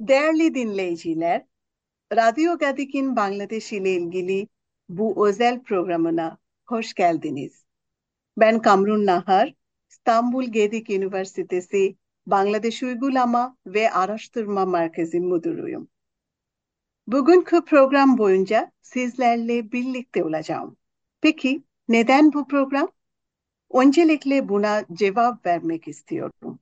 Değerli 0.00 0.54
dinleyiciler, 0.54 1.46
Radyo 2.12 2.58
Gadik'in 2.58 3.16
Bangladeş 3.16 3.72
ile 3.72 3.92
ilgili 3.92 4.48
bu 4.88 5.28
özel 5.28 5.62
programına 5.62 6.38
hoş 6.66 6.94
geldiniz. 6.94 7.64
Ben 8.36 8.62
Kamrun 8.62 9.06
Nahar, 9.06 9.54
İstanbul 9.90 10.44
Gedik 10.44 10.90
Üniversitesi 10.90 11.96
Bangladeş 12.26 12.82
Uygulama 12.82 13.56
ve 13.66 13.90
Araştırma 13.90 14.64
Merkezi 14.64 15.20
Müdürüyüm. 15.20 15.88
Bugünkü 17.06 17.64
program 17.64 18.18
boyunca 18.18 18.72
sizlerle 18.82 19.72
birlikte 19.72 20.24
olacağım. 20.24 20.76
Peki 21.20 21.62
neden 21.88 22.32
bu 22.32 22.48
program? 22.48 22.88
Öncelikle 23.72 24.48
buna 24.48 24.84
cevap 24.92 25.46
vermek 25.46 25.88
istiyorum. 25.88 26.58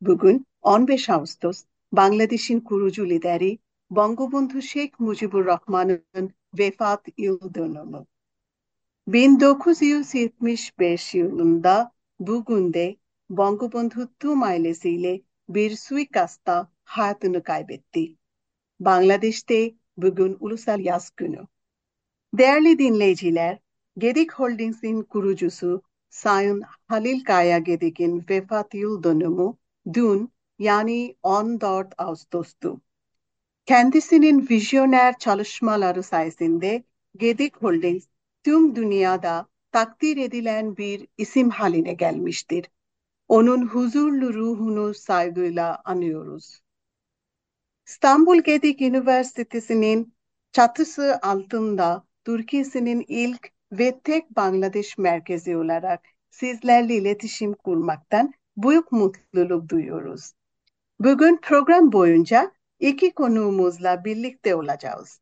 Bugün 0.00 0.46
15 0.62 1.10
Ağustos 1.10 1.64
Bangladeş'in 1.92 2.60
kurucu 2.60 3.08
lideri 3.08 3.58
Bangabandhu 3.90 4.62
Sheikh 4.62 5.00
Mujibur 5.00 5.46
Rahman'ın 5.46 6.34
vefat 6.58 7.06
yıl 7.18 7.54
dönümü. 7.54 8.06
1975 9.06 11.14
yılında 11.14 11.92
bugün 12.20 12.74
de 12.74 12.96
Bangabandhu 13.30 14.08
tüm 14.18 14.42
ailesiyle 14.42 15.20
bir 15.48 15.76
suikasta 15.76 16.72
hayatını 16.84 17.42
kaybetti. 17.42 18.16
Bangladeş'te 18.80 19.74
bugün 19.96 20.36
Ulusal 20.40 20.80
Yaz 20.80 21.10
Günü. 21.16 21.46
Değerli 22.34 22.78
dinleyiciler, 22.78 23.58
Gedik 23.98 24.32
Holdings'in 24.32 25.02
kurucusu 25.02 25.82
Sayın 26.10 26.62
Halil 26.88 27.24
Kaya 27.24 27.58
Gedik'in 27.58 28.24
vefat 28.30 28.74
yıl 28.74 29.02
dönümü 29.02 29.54
dün 29.92 30.32
yani 30.58 31.16
14 31.22 31.94
Ağustos'tu. 31.98 32.80
Kendisinin 33.66 34.48
vizyoner 34.50 35.18
çalışmaları 35.18 36.02
sayesinde 36.02 36.84
Gedik 37.16 37.56
Holdings 37.56 38.06
tüm 38.44 38.76
dünyada 38.76 39.48
takdir 39.72 40.16
edilen 40.16 40.76
bir 40.76 41.06
isim 41.18 41.50
haline 41.50 41.92
gelmiştir. 41.92 42.70
Onun 43.28 43.66
huzurlu 43.66 44.34
ruhunu 44.34 44.94
saygıyla 44.94 45.82
anıyoruz. 45.84 46.60
İstanbul 47.86 48.38
Gedik 48.42 48.80
Üniversitesi'nin 48.80 50.14
çatısı 50.52 51.18
altında 51.22 52.04
Türkiye'sinin 52.24 53.04
ilk 53.08 53.52
ve 53.72 54.00
tek 54.00 54.36
Bangladeş 54.36 54.98
merkezi 54.98 55.56
olarak 55.56 56.02
sizlerle 56.30 56.94
iletişim 56.94 57.54
kurmaktan 57.54 58.32
büyük 58.56 58.92
mutluluk 58.92 59.68
duyuyoruz. 59.68 60.32
Bugün 61.00 61.38
program 61.42 61.92
boyunca 61.92 62.52
iki 62.78 63.14
konuğumuzla 63.14 64.04
birlikte 64.04 64.54
olacağız. 64.54 65.20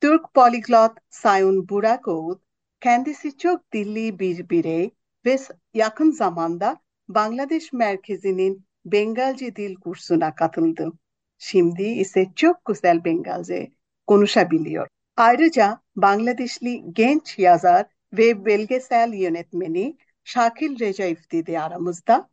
Türk 0.00 0.34
poliglot 0.34 0.92
Sayın 1.10 1.68
Burak 1.68 2.08
Oğut, 2.08 2.42
kendisi 2.80 3.38
çok 3.38 3.72
dilli 3.72 4.18
bir 4.18 4.48
birey 4.48 4.90
ve 5.24 5.38
yakın 5.74 6.10
zamanda 6.10 6.80
Bangladeş 7.08 7.72
merkezinin 7.72 8.66
Bengalce 8.84 9.56
dil 9.56 9.74
kursuna 9.74 10.34
katıldı. 10.34 10.92
Şimdi 11.38 11.82
ise 11.82 12.26
çok 12.36 12.64
güzel 12.64 13.04
Bengalce 13.04 13.72
konuşabiliyor. 14.06 14.88
Ayrıca 15.16 15.80
Bangladeşli 15.96 16.82
genç 16.92 17.38
yazar 17.38 17.86
ve 18.12 18.44
belgesel 18.44 19.12
yönetmeni 19.12 19.96
Şakil 20.24 20.78
Recaif'ti 20.78 21.46
de 21.46 21.60
aramızda. 21.60 22.28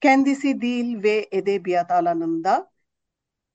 Kendisi 0.00 0.60
dil 0.60 1.02
ve 1.02 1.28
edebiyat 1.32 1.90
alanında 1.90 2.70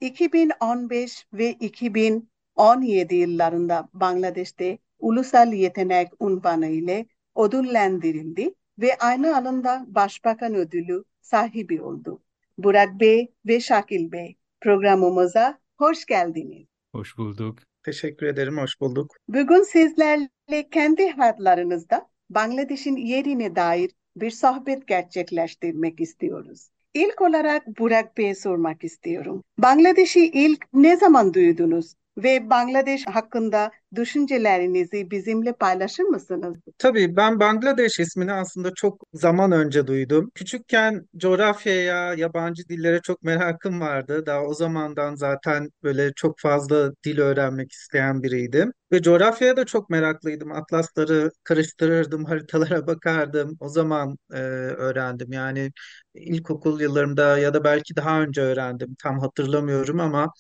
2015 0.01 1.27
ve 1.33 1.51
2017 1.51 3.15
yıllarında 3.15 3.89
Bangladeş'te 3.93 4.77
Ulusal 4.99 5.53
Yetenek 5.53 6.11
unvanı 6.19 6.67
ile 6.67 7.05
ödüllendirildi 7.35 8.53
ve 8.79 8.97
aynı 8.99 9.37
alanda 9.37 9.85
Başbakan 9.87 10.55
ödülü 10.55 11.03
sahibi 11.21 11.81
oldu. 11.81 12.23
Burak 12.57 12.99
Bey 12.99 13.33
ve 13.45 13.59
Şakil 13.59 14.11
Bey 14.11 14.37
programımıza 14.61 15.59
hoş 15.77 16.05
geldiniz. 16.05 16.67
Hoş 16.91 17.17
bulduk. 17.17 17.59
Teşekkür 17.83 18.25
ederim, 18.25 18.57
hoş 18.57 18.81
bulduk. 18.81 19.15
Bugün 19.27 19.63
sizlerle 19.63 20.69
kendi 20.71 21.09
hayatlarınızda 21.09 22.09
Bangladeş'in 22.29 22.95
yerine 22.95 23.55
dair 23.55 23.91
bir 24.15 24.31
sohbet 24.31 24.87
gerçekleştirmek 24.87 25.99
istiyoruz. 25.99 26.69
İlk 26.93 27.21
olarak 27.21 27.79
Burak 27.79 28.17
Bey'e 28.17 28.35
sormak 28.35 28.83
istiyorum. 28.83 29.43
Bangladeş'i 29.57 30.25
ilk 30.25 30.65
ne 30.73 30.97
zaman 30.97 31.33
duydunuz 31.33 31.93
ve 32.17 32.49
Bangladeş 32.49 33.07
hakkında 33.07 33.71
düşüncelerinizi 33.95 35.11
bizimle 35.11 35.53
paylaşır 35.53 36.03
mısınız? 36.03 36.57
Tabii 36.77 37.15
ben 37.15 37.39
Bangladeş 37.39 37.99
ismini 37.99 38.33
aslında 38.33 38.73
çok 38.73 39.03
zaman 39.13 39.51
önce 39.51 39.87
duydum. 39.87 40.31
Küçükken 40.35 41.07
coğrafyaya, 41.17 42.13
yabancı 42.13 42.63
dillere 42.69 42.99
çok 43.01 43.23
merakım 43.23 43.81
vardı. 43.81 44.25
Daha 44.25 44.41
o 44.43 44.53
zamandan 44.53 45.15
zaten 45.15 45.69
böyle 45.83 46.13
çok 46.13 46.39
fazla 46.39 46.91
dil 47.05 47.19
öğrenmek 47.19 47.71
isteyen 47.71 48.23
biriydim. 48.23 48.73
Ve 48.91 49.01
coğrafyaya 49.01 49.57
da 49.57 49.65
çok 49.65 49.89
meraklıydım. 49.89 50.51
Atlasları 50.51 51.31
karıştırırdım, 51.43 52.25
haritalara 52.29 52.87
bakardım. 52.87 53.57
O 53.59 53.69
zaman 53.69 54.17
e, 54.33 54.37
öğrendim. 54.37 55.31
Yani 55.31 55.71
ilkokul 56.15 56.81
yıllarımda 56.81 57.37
ya 57.37 57.53
da 57.53 57.63
belki 57.63 57.95
daha 57.95 58.21
önce 58.21 58.41
öğrendim. 58.41 58.95
Tam 59.03 59.19
hatırlamıyorum 59.19 59.99
ama 59.99 60.33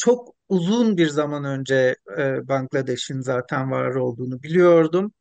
çok 0.00 0.34
uzun 0.48 0.96
bir 0.96 1.08
zaman 1.08 1.44
önce 1.44 1.96
e, 2.18 2.48
Bangladeş'in 2.48 3.20
zaten 3.20 3.70
var 3.70 3.94
olduğunu 3.94 4.42
biliyordum. 4.42 5.12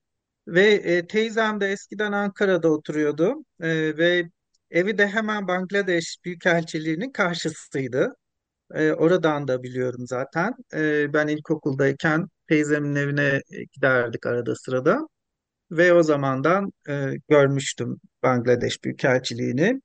Ve 0.47 0.63
e, 0.73 1.07
teyzem 1.07 1.61
de 1.61 1.67
eskiden 1.67 2.11
Ankara'da 2.11 2.69
oturuyordu 2.69 3.35
E, 3.61 3.97
ve 3.97 4.29
evi 4.71 4.97
de 4.97 5.07
hemen 5.07 5.47
Bangladeş 5.47 6.17
Büyükelçiliği'nin 6.25 7.11
karşısıydı. 7.11 8.15
E, 8.75 8.93
oradan 8.93 9.47
da 9.47 9.63
biliyorum 9.63 10.07
zaten. 10.07 10.53
E, 10.75 11.13
ben 11.13 11.27
ilkokuldayken 11.27 12.27
teyzemin 12.49 12.95
evine 12.95 13.41
giderdik 13.73 14.25
arada 14.25 14.55
sırada. 14.55 15.07
Ve 15.71 15.93
o 15.93 16.03
zamandan 16.03 16.73
e, 16.89 17.13
görmüştüm 17.29 18.01
Bangladeş 18.23 18.83
Büyükelçiliğini. 18.83 19.81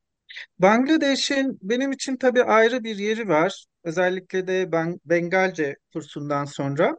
Bangladeş'in 0.59 1.59
benim 1.63 1.93
için 1.93 2.17
tabii 2.17 2.45
ayrı 2.45 2.85
bir 2.85 2.97
yeri 2.97 3.29
var. 3.29 3.67
Özellikle 3.85 4.47
de 4.47 4.73
ben 4.73 5.01
Bengalce 5.05 5.77
kursundan 5.93 6.45
sonra 6.45 6.97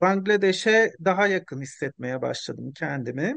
Bangladeş'e 0.00 0.92
daha 1.04 1.26
yakın 1.26 1.60
hissetmeye 1.60 2.22
başladım 2.22 2.72
kendimi. 2.78 3.34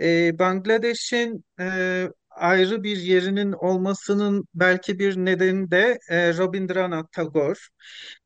Ee, 0.00 0.38
Bangladeş'in 0.38 1.44
e, 1.60 2.08
ayrı 2.30 2.82
bir 2.82 2.96
yerinin 2.96 3.52
olmasının 3.52 4.44
belki 4.54 4.98
bir 4.98 5.16
nedeni 5.16 5.70
de 5.70 5.98
e, 6.10 6.38
Rabindranath 6.38 7.12
Tagore. 7.12 7.58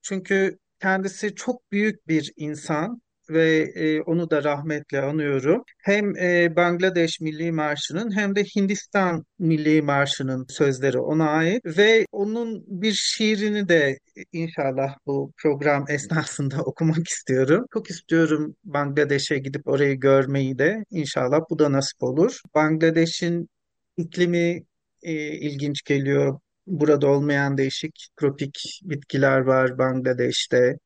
Çünkü 0.02 0.58
kendisi 0.80 1.34
çok 1.34 1.72
büyük 1.72 2.08
bir 2.08 2.32
insan 2.36 3.02
ve 3.30 3.72
e, 3.74 4.00
onu 4.02 4.30
da 4.30 4.44
rahmetle 4.44 5.00
anıyorum. 5.00 5.62
Hem 5.78 6.16
e, 6.16 6.56
Bangladeş 6.56 7.20
Milli 7.20 7.52
Marşı'nın 7.52 8.16
hem 8.16 8.36
de 8.36 8.44
Hindistan 8.44 9.24
Milli 9.38 9.82
Marşı'nın 9.82 10.46
sözleri 10.48 10.98
ona 10.98 11.30
ait 11.30 11.62
ve 11.64 12.06
onun 12.12 12.64
bir 12.66 12.92
şiirini 12.92 13.68
de 13.68 13.98
inşallah 14.32 14.96
bu 15.06 15.32
program 15.42 15.84
esnasında 15.88 16.62
okumak 16.64 17.08
istiyorum. 17.08 17.66
Çok 17.72 17.90
istiyorum 17.90 18.56
Bangladeş'e 18.64 19.38
gidip 19.38 19.68
orayı 19.68 20.00
görmeyi 20.00 20.58
de 20.58 20.84
inşallah 20.90 21.40
bu 21.50 21.58
da 21.58 21.72
nasip 21.72 22.02
olur. 22.02 22.40
Bangladeş'in 22.54 23.48
iklimi 23.96 24.62
e, 25.02 25.12
ilginç 25.28 25.82
geliyor. 25.82 26.38
Burada 26.66 27.06
olmayan 27.06 27.58
değişik 27.58 28.08
tropik 28.20 28.80
bitkiler 28.84 29.38
var 29.40 29.78
Bangladeş'te. 29.78 30.76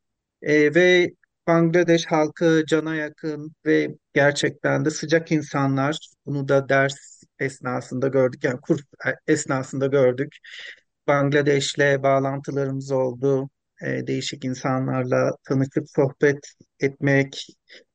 E, 0.43 0.75
ve 0.75 1.11
Bangladeş 1.46 2.06
halkı 2.06 2.64
cana 2.69 2.94
yakın 2.94 3.55
ve 3.67 3.88
gerçekten 4.14 4.85
de 4.85 4.91
sıcak 4.91 5.32
insanlar. 5.32 5.99
Bunu 6.26 6.49
da 6.49 6.69
ders 6.69 7.23
esnasında 7.38 8.08
gördük, 8.08 8.44
yani 8.44 8.61
kurs 8.61 8.81
esnasında 9.26 9.87
gördük. 9.87 10.37
Bangladeş'le 11.06 12.02
bağlantılarımız 12.02 12.91
oldu. 12.91 13.50
E, 13.82 14.06
değişik 14.06 14.44
insanlarla 14.44 15.37
tanışıp 15.49 15.91
sohbet 15.91 16.38
etmek 16.81 17.47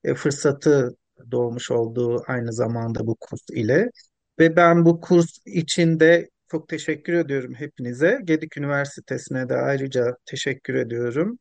e, 0.04 0.16
fırsatı 0.16 0.95
doğmuş 1.31 1.72
oldu 1.72 2.24
aynı 2.28 2.54
zamanda 2.54 3.07
bu 3.07 3.16
kurs 3.19 3.42
ile. 3.52 3.92
Ve 4.40 4.56
ben 4.56 4.86
bu 4.86 5.02
kurs 5.02 5.38
içinde 5.45 6.30
çok 6.52 6.69
teşekkür 6.69 7.13
ediyorum 7.13 7.54
hepinize. 7.56 8.19
Gedik 8.24 8.57
Üniversitesi'ne 8.57 9.50
de 9.50 9.56
ayrıca 9.56 10.16
teşekkür 10.25 10.74
ediyorum. 10.74 11.40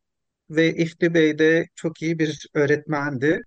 Ve 0.50 0.74
İfti 0.76 1.14
Bey 1.14 1.38
de 1.38 1.66
çok 1.74 2.02
iyi 2.02 2.18
bir 2.18 2.46
öğretmendi. 2.54 3.42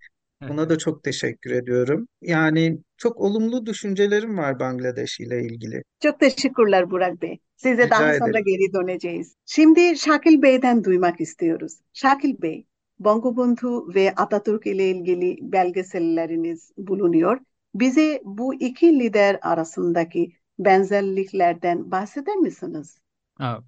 Buna 0.47 0.69
da 0.69 0.77
çok 0.77 1.03
teşekkür 1.03 1.51
ediyorum. 1.51 2.07
Yani 2.21 2.79
çok 2.97 3.17
olumlu 3.17 3.65
düşüncelerim 3.65 4.37
var 4.37 4.59
Bangladeş 4.59 5.19
ile 5.19 5.41
ilgili. 5.41 5.83
Çok 5.99 6.19
teşekkürler 6.19 6.91
Burak 6.91 7.21
Bey. 7.21 7.39
Size 7.55 7.85
Rica 7.85 7.89
daha 7.89 8.13
sonra 8.13 8.39
ederim. 8.39 8.45
geri 8.45 8.73
döneceğiz. 8.73 9.35
Şimdi 9.45 9.97
Şakil 9.97 10.41
Bey'den 10.41 10.83
duymak 10.83 11.21
istiyoruz. 11.21 11.73
Şakil 11.93 12.41
Bey, 12.41 12.67
Bangabandhu 12.99 13.95
ve 13.95 14.13
Atatürk 14.15 14.67
ile 14.67 14.89
ilgili 14.89 15.37
belgeselleriniz 15.41 16.71
bulunuyor. 16.77 17.39
Bize 17.75 18.21
bu 18.23 18.53
iki 18.53 18.99
lider 18.99 19.39
arasındaki 19.41 20.33
benzerliklerden 20.59 21.91
bahseder 21.91 22.35
misiniz? 22.35 23.00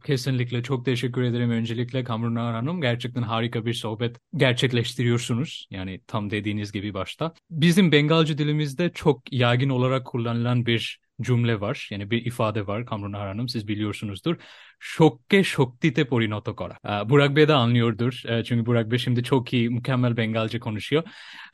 Kesinlikle 0.04 0.64
çok 0.64 0.86
teşekkür 0.86 1.24
ederim 1.24 1.52
öncelikle 1.52 2.04
Kamran 2.04 2.36
Ağar 2.36 2.56
Hanım. 2.56 2.82
Gerçekten 2.82 3.22
harika 3.22 3.66
bir 3.66 3.74
sohbet 3.74 4.18
gerçekleştiriyorsunuz. 4.36 5.68
Yani 5.72 6.02
tam 6.08 6.32
dediğiniz 6.32 6.72
gibi 6.72 6.94
başta. 6.94 7.34
Bizim 7.50 7.92
Bengalce 7.92 8.38
dilimizde 8.38 8.92
çok 8.92 9.34
yaygın 9.34 9.70
olarak 9.70 10.06
kullanılan 10.06 10.66
bir 10.66 11.00
cümle 11.22 11.62
var. 11.62 11.88
Yani 11.92 12.12
bir 12.12 12.26
ifade 12.26 12.68
var 12.68 12.86
Kamran 12.86 13.14
Ağar 13.14 13.28
Hanım 13.28 13.50
siz 13.50 13.68
biliyorsunuzdur. 13.68 14.36
Şokke 14.80 15.44
şoktite 15.44 16.06
porinoto 16.06 16.56
kora. 16.56 17.10
Burak 17.10 17.36
Bey 17.36 17.48
de 17.48 17.54
anlıyordur. 17.54 18.22
Çünkü 18.46 18.66
Burak 18.66 18.92
Bey 18.92 19.00
şimdi 19.00 19.24
çok 19.24 19.54
iyi, 19.54 19.70
mükemmel 19.70 20.18
Bengalce 20.18 20.60
konuşuyor. 20.60 21.04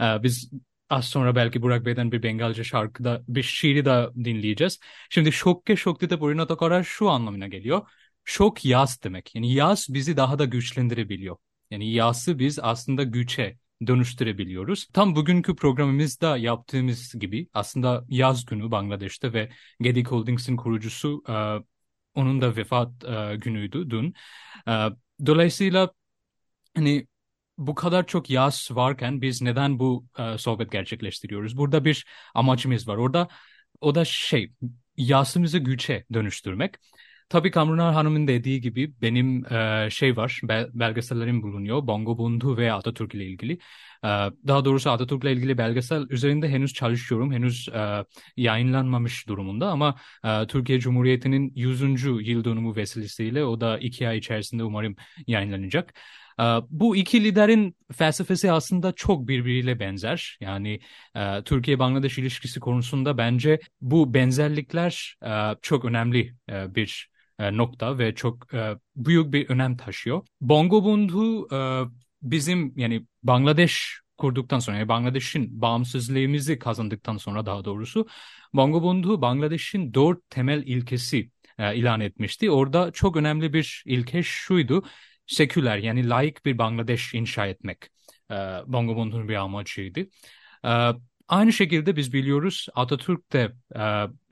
Biz 0.02 0.52
az 0.90 1.06
sonra 1.06 1.36
belki 1.36 1.62
Burak 1.62 1.86
Bey'den 1.86 2.12
bir 2.12 2.24
Bengalce 2.24 2.64
şarkıda 2.64 3.22
bir 3.28 3.44
şiiri 3.44 3.86
de 3.86 4.08
dinleyeceğiz. 4.24 4.80
Şimdi 5.10 5.32
şokke 5.32 5.76
şoktite 5.76 6.20
porinoto 6.20 6.58
kora 6.58 6.84
şu 6.84 7.10
anlamına 7.10 7.48
geliyor. 7.48 7.82
Şok 8.30 8.66
yas 8.66 9.04
demek. 9.04 9.36
Yani 9.36 9.54
yas 9.54 9.90
bizi 9.90 10.18
daha 10.18 10.40
da 10.40 10.46
güçlendirebiliyor. 10.46 11.38
Yani 11.72 11.92
yası 11.92 12.40
biz 12.40 12.60
aslında 12.60 13.04
güçe 13.04 13.58
dönüştürebiliyoruz. 13.88 14.88
Tam 14.94 15.16
bugünkü 15.16 15.56
programımızda 15.56 16.38
yaptığımız 16.38 17.14
gibi 17.14 17.50
aslında 17.54 18.06
yaz 18.10 18.46
günü 18.46 18.72
Bangladeş'te 18.72 19.34
ve 19.34 19.50
Gedik 19.82 20.08
Holdings'in 20.08 20.58
kurucusu 20.58 21.24
e, 21.30 21.34
onun 22.16 22.42
da 22.42 22.56
vefat 22.56 23.04
e, 23.04 23.36
günüydü 23.36 23.90
dün. 23.90 24.14
E, 24.68 24.90
dolayısıyla 25.26 25.90
hani 26.76 27.08
bu 27.58 27.76
kadar 27.76 28.08
çok 28.08 28.30
yaz 28.30 28.70
varken 28.72 29.22
biz 29.22 29.42
neden 29.42 29.80
bu 29.80 30.06
e, 30.20 30.38
sohbet 30.38 30.72
gerçekleştiriyoruz? 30.72 31.58
Burada 31.58 31.86
bir 31.86 32.06
amacımız 32.36 32.88
var. 32.88 32.98
Orada 32.98 33.28
o 33.82 33.96
da 33.96 34.06
şey 34.06 34.54
yasımızı 34.98 35.58
güçe 35.58 36.06
dönüştürmek. 36.14 36.76
Tabii 37.30 37.52
Kamrunar 37.52 37.94
Hanım'ın 37.94 38.28
dediği 38.28 38.62
gibi 38.62 38.94
benim 39.02 39.54
e, 39.54 39.88
şey 39.92 40.18
var, 40.18 40.40
bel- 40.44 40.70
belgesellerim 40.74 41.44
bulunuyor. 41.44 41.88
Bangabandhu 41.88 42.58
ve 42.58 42.74
Atatürk 42.74 43.14
ile 43.16 43.26
ilgili. 43.26 43.54
E, 44.04 44.08
daha 44.48 44.66
doğrusu 44.66 44.90
Atatürk 44.90 45.24
ile 45.24 45.34
ilgili 45.34 45.58
belgesel 45.58 46.06
üzerinde 46.10 46.50
henüz 46.50 46.74
çalışıyorum. 46.74 47.32
Henüz 47.34 47.68
e, 47.70 48.06
yayınlanmamış 48.38 49.28
durumunda 49.28 49.70
ama 49.70 49.96
e, 50.26 50.48
Türkiye 50.48 50.80
Cumhuriyeti'nin 50.80 51.52
100. 51.56 52.20
yıl 52.22 52.44
dönümü 52.44 52.76
vesilesiyle 52.76 53.44
o 53.46 53.62
da 53.62 53.78
iki 53.80 54.08
ay 54.08 54.18
içerisinde 54.18 54.64
umarım 54.64 54.96
yayınlanacak. 55.28 55.94
E, 56.40 56.44
Bu 56.70 56.96
iki 56.96 57.24
liderin 57.24 57.76
felsefesi 57.94 58.52
aslında 58.52 58.92
çok 58.92 59.28
birbiriyle 59.28 59.80
benzer. 59.80 60.38
Yani 60.42 60.80
e, 61.16 61.44
Türkiye-Bangladeş 61.44 62.18
ilişkisi 62.18 62.60
konusunda 62.60 63.18
bence 63.18 63.60
bu 63.82 64.14
benzerlikler 64.14 65.16
e, 65.26 65.56
çok 65.62 65.86
önemli 65.86 66.34
bir 66.50 67.10
e, 67.40 67.58
nokta 67.58 67.98
ve 67.98 68.16
çok 68.16 68.54
e, 68.54 68.76
büyük 68.96 69.34
bir 69.34 69.50
önem 69.50 69.78
taşıyor. 69.78 70.26
Bangabandhu 70.42 71.48
e, 71.52 71.60
bizim 72.22 72.74
yani 72.78 73.06
Bangladeş 73.24 74.02
kurduktan 74.18 74.60
sonra 74.60 74.78
yani 74.78 74.88
Bangladeş'in 74.88 75.62
bağımsızlığımızı 75.62 76.60
kazandıktan 76.60 77.18
sonra 77.18 77.46
daha 77.46 77.66
doğrusu 77.66 78.08
Bangabandhu 78.54 79.22
Bangladeş'in 79.22 79.94
dört 79.94 80.30
temel 80.30 80.64
ilkesi 80.64 81.32
ilan 81.60 82.00
etmişti. 82.00 82.52
Orada 82.52 82.92
çok 82.92 83.18
önemli 83.18 83.54
bir 83.54 83.84
ilke 83.86 84.24
şuydu. 84.24 84.84
Seküler 85.28 85.78
yani 85.78 86.10
laik 86.10 86.46
bir 86.46 86.58
Bangladeş 86.58 87.14
inşa 87.14 87.48
etmek. 87.48 87.90
E, 88.32 88.36
bir 89.28 89.36
amacıydı. 89.36 90.08
Aynı 91.28 91.54
şekilde 91.54 91.96
biz 91.96 92.14
biliyoruz 92.14 92.68
Atatürk 92.76 93.34
de 93.34 93.52
e, 93.76 93.82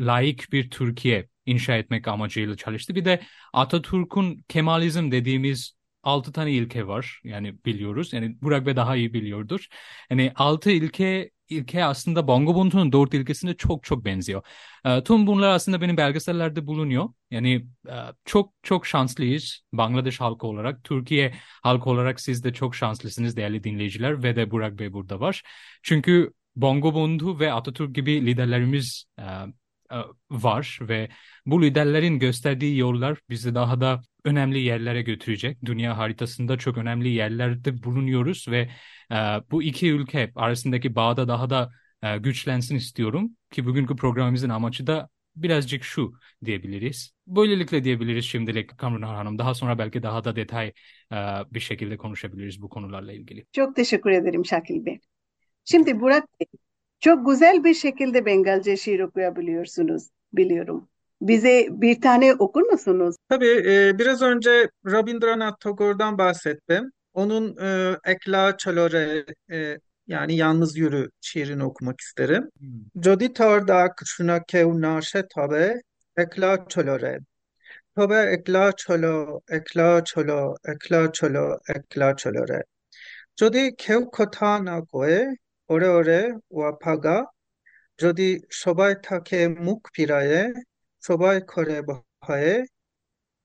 laik 0.06 0.52
bir 0.52 0.70
Türkiye 0.70 1.28
inşa 1.48 1.76
etmek 1.78 2.08
amacıyla 2.08 2.56
çalıştı. 2.56 2.96
Bir 2.96 3.06
de 3.06 3.22
Atatürk'ün 3.54 4.46
Kemalizm 4.48 5.12
dediğimiz 5.12 5.78
altı 6.04 6.32
tane 6.32 6.52
ilke 6.52 6.88
var. 6.88 7.22
Yani 7.24 7.66
biliyoruz. 7.66 8.14
Yani 8.14 8.42
Burak 8.42 8.66
Bey 8.66 8.76
daha 8.76 8.96
iyi 8.96 9.14
biliyordur. 9.14 9.68
Yani 10.10 10.32
altı 10.36 10.72
ilke 10.72 11.32
ilke 11.50 11.86
aslında 11.86 12.28
Bangabandhu'nun 12.28 12.92
dört 12.92 13.14
ilkesine 13.14 13.54
çok 13.54 13.84
çok 13.84 14.06
benziyor. 14.06 14.44
E, 14.86 15.04
tüm 15.04 15.28
bunlar 15.28 15.50
aslında 15.50 15.82
benim 15.82 15.98
belgesellerde 15.98 16.68
bulunuyor. 16.68 17.10
Yani 17.32 17.66
e, 17.90 17.94
çok 18.26 18.54
çok 18.64 18.86
şanslıyız 18.88 19.62
Bangladeş 19.74 20.22
halkı 20.22 20.48
olarak. 20.48 20.84
Türkiye 20.84 21.34
halkı 21.64 21.90
olarak 21.90 22.22
siz 22.22 22.44
de 22.44 22.54
çok 22.54 22.76
şanslısınız 22.76 23.38
değerli 23.38 23.64
dinleyiciler 23.64 24.24
ve 24.24 24.36
de 24.36 24.52
Burak 24.52 24.80
Bey 24.80 24.94
burada 24.94 25.20
var. 25.20 25.44
Çünkü 25.84 26.34
Bangabandhu 26.56 27.40
ve 27.40 27.54
Atatürk 27.54 27.96
gibi 27.96 28.26
liderlerimiz 28.26 29.06
e, 29.20 29.24
var 30.32 30.80
ve 30.82 31.10
bu 31.46 31.64
liderlerin 31.64 32.20
gösterdiği 32.20 32.78
yollar 32.78 33.18
bizi 33.30 33.56
daha 33.56 33.82
da 33.82 34.02
önemli 34.24 34.60
yerlere 34.60 35.02
götürecek. 35.02 35.58
Dünya 35.66 35.98
haritasında 35.98 36.58
çok 36.58 36.78
önemli 36.78 37.10
yerlerde 37.10 37.84
bulunuyoruz 37.84 38.48
ve 38.48 38.70
e, 39.12 39.16
bu 39.52 39.64
iki 39.64 39.92
ülke 39.92 40.32
arasındaki 40.36 40.96
bağda 40.96 41.28
daha 41.28 41.50
da 41.50 41.72
e, 42.04 42.18
güçlensin 42.18 42.76
istiyorum 42.76 43.32
ki 43.52 43.66
bugünkü 43.66 43.96
programımızın 43.96 44.50
amacı 44.50 44.88
da 44.88 45.10
birazcık 45.36 45.84
şu 45.84 46.14
diyebiliriz. 46.46 47.12
Böylelikle 47.28 47.84
diyebiliriz 47.84 48.26
şimdilik 48.26 48.78
Kamran 48.78 49.16
Hanım. 49.16 49.38
Daha 49.38 49.54
sonra 49.54 49.78
belki 49.78 50.04
daha 50.04 50.24
da 50.24 50.36
detay 50.36 50.68
e, 51.12 51.16
bir 51.52 51.60
şekilde 51.60 51.98
konuşabiliriz 51.98 52.62
bu 52.62 52.70
konularla 52.70 53.14
ilgili. 53.14 53.46
Çok 53.52 53.76
teşekkür 53.76 54.12
ederim 54.12 54.46
Şakil 54.46 54.86
Bey. 54.86 55.00
Şimdi 55.66 56.00
Burak 56.00 56.40
Bey, 56.40 56.48
çok 57.00 57.26
güzel 57.26 57.64
bir 57.64 57.74
şekilde 57.74 58.26
Bengalce 58.26 58.78
şiir 58.78 59.00
okuyabiliyorsunuz 59.00 60.08
biliyorum. 60.34 60.90
Bize 61.22 61.68
bir 61.72 62.02
tane 62.02 62.34
okur 62.34 62.62
musunuz? 62.62 63.16
Tabii 63.30 63.64
e, 63.72 64.00
biraz 64.00 64.22
önce 64.22 64.70
Rabindranath 64.86 65.60
Tagore'dan 65.60 66.18
bahsettim. 66.18 66.92
Onun 67.14 67.58
e, 67.58 67.98
Ekla 68.06 68.58
Çalore 68.58 69.26
e, 69.52 69.78
yani 70.08 70.36
Yalnız 70.36 70.78
Yürü 70.78 71.10
şiirini 71.22 71.64
okumak 71.64 72.02
isterim. 72.02 72.50
Hmm. 72.60 73.04
Jodi 73.04 73.34
tarda 73.34 73.92
kuşuna 74.00 74.44
kevnaşe 74.44 75.28
tabe 75.36 75.82
ekla 76.18 76.68
çalore. 76.70 77.20
Tabe 77.96 78.16
ekla 78.16 78.72
çolo, 78.72 79.40
ekla 79.50 80.04
çolo, 80.04 80.56
ekla 80.66 81.12
çolo, 81.12 81.58
ekla 81.76 82.16
çalore. 82.16 82.64
Jodi 83.40 83.76
kev 83.76 84.06
kota 84.06 84.66
na 84.66 84.86
koe 84.86 85.36
ওরে 85.70 85.90
ওরে, 85.90 86.20
ওয়াফাগা। 86.52 87.18
যদি 88.00 88.30
সবাই 88.64 88.94
থাকে 89.04 89.40
মুখ 89.48 89.80
ফিরায়ে, 89.96 90.42
সবাই 91.04 91.38
করে 91.48 91.78
ভয়ে 92.24 92.56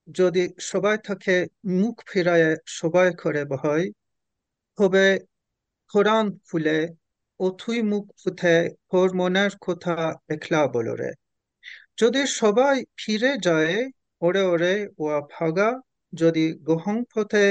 যদি 0.07 0.43
সবাই 0.71 0.97
থাকে 1.03 1.35
মুখ 1.81 1.95
ফিরায়ে, 2.09 2.49
সবাই 2.79 3.07
করে 3.13 3.41
ভয় 3.45 3.83
তবে 4.77 5.05
কোরআন 5.93 6.25
খুলে 6.47 6.77
অথুই 7.39 7.79
মুখ 7.91 8.05
ফুথে 8.19 8.55
তোর 8.89 9.09
মনের 9.15 9.53
কথা 9.61 9.95
একলা 10.29 10.61
বলরে। 10.67 11.09
যদি 12.01 12.21
সবাই 12.41 12.75
ফিরে 12.97 13.31
যায়, 13.37 13.75
ওরে 14.21 14.43
ওরে, 14.53 14.73
ওয়াফাগা। 14.99 15.69
যদি 16.13 16.45
গহং 16.67 16.97
পথে 17.11 17.45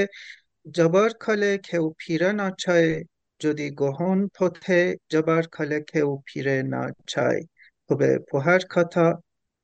যাবার 0.75 1.11
খালে 1.19 1.51
কেউ 1.67 1.85
ফিরে 2.01 2.29
না 2.33 2.47
চায় 2.63 2.89
যদি 3.43 3.65
গহন 3.73 4.19
পথে 4.37 4.79
যাবার 5.11 5.43
কালে 5.47 5.77
কেউ 5.91 6.09
ফিরে 6.27 6.57
না 6.73 6.83
চায় 7.07 7.41
তবে 7.89 8.09
পোহার 8.29 8.61
কথা 8.69 9.05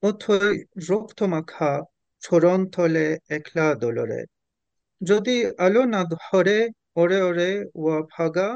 অথই 0.03 0.53
রক্ত 0.89 1.19
মাখা 1.33 1.71
চরণ 2.23 2.61
তলে 2.73 3.07
একলা 3.29 3.67
দোলরে 3.75 4.21
যদি 5.01 5.35
আলো 5.57 5.81
না 5.85 6.01
ধরে 6.15 6.57
ওরে 6.95 7.19
ওরে 7.21 7.51
ওয়া 7.75 7.97
ভাগা, 8.13 8.49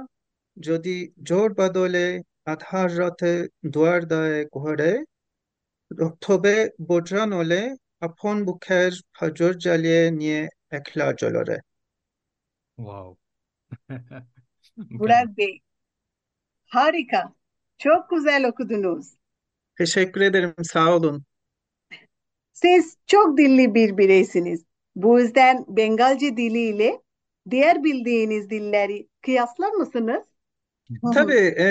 যদি 0.58 0.96
জোর 1.24 1.50
বাদলে 1.53 2.08
আধার 2.46 2.89
রাতে 3.00 3.34
দুয়ার 3.65 4.01
দায়ে 4.06 4.39
ঘরে, 4.58 4.92
তবে 6.22 6.56
বজ্রা 6.88 7.24
নলে 7.25 7.62
আপন 8.01 8.36
বুকের 8.46 8.92
ফাজর 9.15 9.53
জ্বালিয়ে 9.56 10.03
নিয়ে 10.12 10.39
একলা 10.72 11.08
জ্বলরে 11.13 11.58
Wow. 12.77 13.18
Burak 15.00 15.38
Bey, 15.38 15.60
harika. 16.65 17.34
Çok 17.77 18.10
güzel 18.10 18.48
okudunuz. 18.48 19.08
Teşekkür 19.77 20.22
ederim, 20.22 20.53
sağ 20.63 20.96
olun. 20.96 21.24
Siz 22.53 22.98
çok 23.08 23.38
dilli 23.38 23.75
bir 23.75 23.98
bireysiniz. 23.98 24.63
Bu 24.96 25.20
yüzden 25.20 25.65
Bengalce 25.68 26.38
diliyle 26.38 27.01
diğer 27.50 27.84
bildiğiniz 27.84 28.50
dilleri 28.50 29.08
kıyaslar 29.22 29.72
mısınız? 29.72 30.24
Tabii, 31.13 31.56
e, 31.60 31.68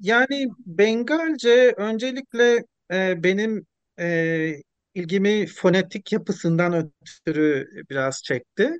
yani 0.00 0.48
Bengalce 0.66 1.74
öncelikle 1.76 2.64
e, 2.92 3.22
benim 3.22 3.66
e, 4.00 4.54
ilgimi 4.94 5.46
fonetik 5.46 6.12
yapısından 6.12 6.92
ötürü 7.02 7.68
biraz 7.90 8.22
çekti. 8.22 8.70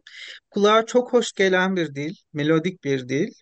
Kulağa 0.50 0.86
çok 0.86 1.12
hoş 1.12 1.32
gelen 1.32 1.76
bir 1.76 1.94
dil, 1.94 2.14
melodik 2.32 2.84
bir 2.84 3.08
dil. 3.08 3.32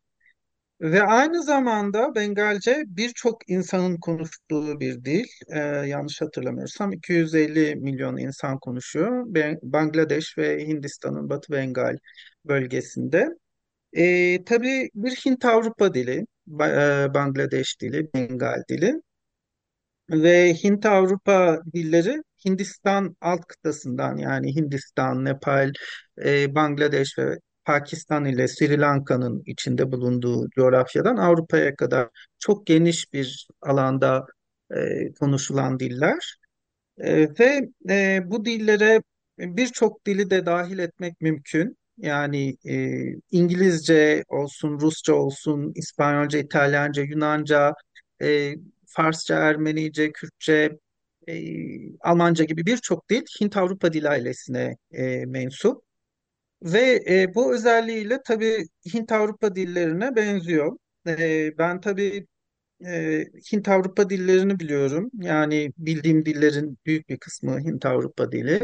Ve 0.80 1.02
aynı 1.02 1.42
zamanda 1.42 2.14
Bengalce 2.14 2.84
birçok 2.86 3.50
insanın 3.50 3.96
konuştuğu 3.96 4.80
bir 4.80 5.04
dil. 5.04 5.24
Ee, 5.52 5.58
yanlış 5.60 6.20
hatırlamıyorsam 6.20 6.92
250 6.92 7.76
milyon 7.76 8.16
insan 8.16 8.58
konuşuyor. 8.58 9.24
Ben- 9.26 9.58
Bangladeş 9.62 10.38
ve 10.38 10.66
Hindistan'ın 10.66 11.30
Batı 11.30 11.52
Bengal 11.52 11.96
bölgesinde. 12.44 13.28
Ee, 13.92 14.44
tabii 14.46 14.90
bir 14.94 15.10
Hint-Avrupa 15.12 15.94
dili, 15.94 16.26
Ba- 16.48 17.06
e, 17.10 17.14
Bangladeş 17.14 17.82
dili, 17.82 18.10
Bengal 18.14 18.62
dili. 18.70 18.94
Ve 20.10 20.54
Hint-Avrupa 20.54 21.60
dilleri 21.74 22.22
Hindistan 22.44 23.16
alt 23.20 23.46
kıtasından 23.46 24.16
yani 24.16 24.56
Hindistan, 24.56 25.24
Nepal, 25.24 25.72
e, 26.24 26.54
Bangladeş 26.54 27.18
ve 27.18 27.38
Pakistan 27.66 28.24
ile 28.24 28.48
Sri 28.48 28.80
Lanka'nın 28.80 29.42
içinde 29.46 29.92
bulunduğu 29.92 30.50
coğrafyadan 30.50 31.16
Avrupa'ya 31.16 31.76
kadar 31.76 32.08
çok 32.38 32.66
geniş 32.66 33.12
bir 33.12 33.48
alanda 33.62 34.26
e, 34.76 35.12
konuşulan 35.20 35.80
diller. 35.80 36.36
E, 36.98 37.28
ve 37.40 37.68
e, 37.90 38.20
bu 38.24 38.44
dillere 38.44 39.02
birçok 39.38 40.06
dili 40.06 40.30
de 40.30 40.46
dahil 40.46 40.78
etmek 40.78 41.20
mümkün. 41.20 41.76
Yani 41.98 42.56
e, 42.68 43.02
İngilizce 43.30 44.24
olsun, 44.28 44.80
Rusça 44.80 45.14
olsun, 45.14 45.72
İspanyolca, 45.74 46.38
İtalyanca, 46.38 47.02
Yunanca, 47.02 47.74
e, 48.22 48.54
Farsça, 48.86 49.34
Ermenice, 49.34 50.12
Kürtçe, 50.12 50.78
e, 51.28 51.34
Almanca 52.00 52.44
gibi 52.44 52.66
birçok 52.66 53.10
dil 53.10 53.22
Hint-Avrupa 53.40 53.92
dil 53.92 54.10
ailesine 54.10 54.76
e, 54.92 55.26
mensup. 55.26 55.85
Ve 56.66 57.04
e, 57.08 57.34
bu 57.34 57.54
özelliğiyle 57.54 58.20
tabii 58.24 58.66
Hint-Avrupa 58.94 59.54
dillerine 59.54 60.16
benziyor. 60.16 60.76
E, 61.08 61.58
ben 61.58 61.80
tabii 61.80 62.26
e, 62.86 63.24
Hint-Avrupa 63.52 64.10
dillerini 64.10 64.60
biliyorum. 64.60 65.10
Yani 65.20 65.72
bildiğim 65.78 66.26
dillerin 66.26 66.78
büyük 66.86 67.08
bir 67.08 67.18
kısmı 67.18 67.60
Hint-Avrupa 67.60 68.32
dili. 68.32 68.62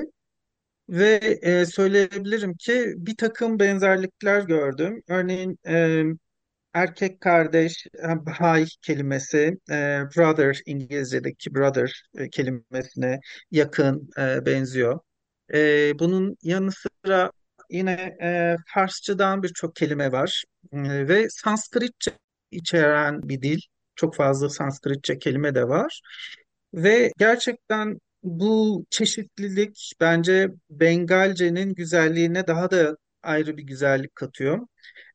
Ve 0.89 1.39
e, 1.43 1.67
söyleyebilirim 1.67 2.57
ki 2.57 2.95
bir 2.97 3.17
takım 3.17 3.59
benzerlikler 3.59 4.43
gördüm. 4.43 5.03
Örneğin 5.09 5.59
e, 5.69 6.05
erkek 6.75 7.21
kardeş, 7.21 7.87
e, 8.05 8.27
Bhai 8.27 8.67
kelimesi, 8.83 9.59
e, 9.71 9.75
brother 10.17 10.61
İngilizce'deki 10.67 11.55
brother 11.55 12.05
e, 12.19 12.31
kelimesine 12.31 13.21
yakın 13.51 14.11
e, 14.19 14.47
benziyor. 14.47 15.01
E, 15.55 15.99
bunun 15.99 16.37
yanı 16.43 16.71
sıra 16.73 17.33
yine 17.73 18.17
e, 18.23 18.57
Farsçadan 18.75 19.43
birçok 19.43 19.77
kelime 19.77 20.13
var 20.13 20.45
E, 20.73 21.09
ve 21.09 21.31
Sanskritçe 21.31 22.11
içeren 22.51 23.29
bir 23.29 23.43
dil. 23.43 23.61
Çok 23.97 24.17
fazla 24.17 24.49
Sanskritçe 24.49 25.19
kelime 25.19 25.55
de 25.55 25.69
var. 25.69 26.01
Ve 26.75 27.13
gerçekten 27.19 27.99
bu 28.23 28.85
çeşitlilik 28.91 29.93
bence 30.01 30.49
Bengalce'nin 30.71 31.75
güzelliğine 31.75 32.47
daha 32.47 32.71
da 32.71 32.97
ayrı 33.23 33.57
bir 33.57 33.63
güzellik 33.63 34.15
katıyor. 34.15 34.67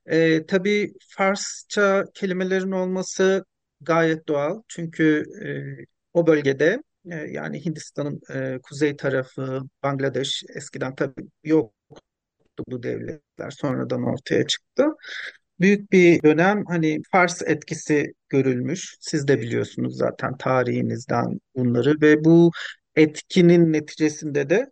Ee, 0.06 0.46
tabii 0.46 0.94
Farsça 1.10 2.06
kelimelerin 2.14 2.72
olması 2.72 3.46
gayet 3.82 4.28
doğal. 4.28 4.62
Çünkü 4.68 5.24
e, 5.46 5.48
o 6.14 6.28
bölgede 6.28 6.84
e, 7.12 7.16
yani 7.16 7.66
Hindistan'ın 7.66 8.22
e, 8.34 8.60
kuzey 8.64 8.96
tarafı, 8.98 9.62
Bangladeş 9.84 10.44
eskiden 10.56 10.96
tabii 10.96 11.28
yoktu 12.58 12.64
bu 12.72 12.84
devletler 12.84 13.52
sonradan 13.52 14.04
ortaya 14.04 14.48
çıktı. 14.48 14.86
Büyük 15.60 15.92
bir 15.92 16.24
dönem 16.24 16.66
hani 16.68 17.02
Fars 17.12 17.42
etkisi 17.42 18.14
görülmüş. 18.30 18.96
Siz 19.00 19.28
de 19.28 19.42
biliyorsunuz 19.42 19.98
zaten 19.98 20.38
tarihinizden 20.38 21.40
bunları 21.56 22.02
ve 22.02 22.26
bu 22.26 22.52
etkinin 22.96 23.74
neticesinde 23.74 24.50
de 24.50 24.68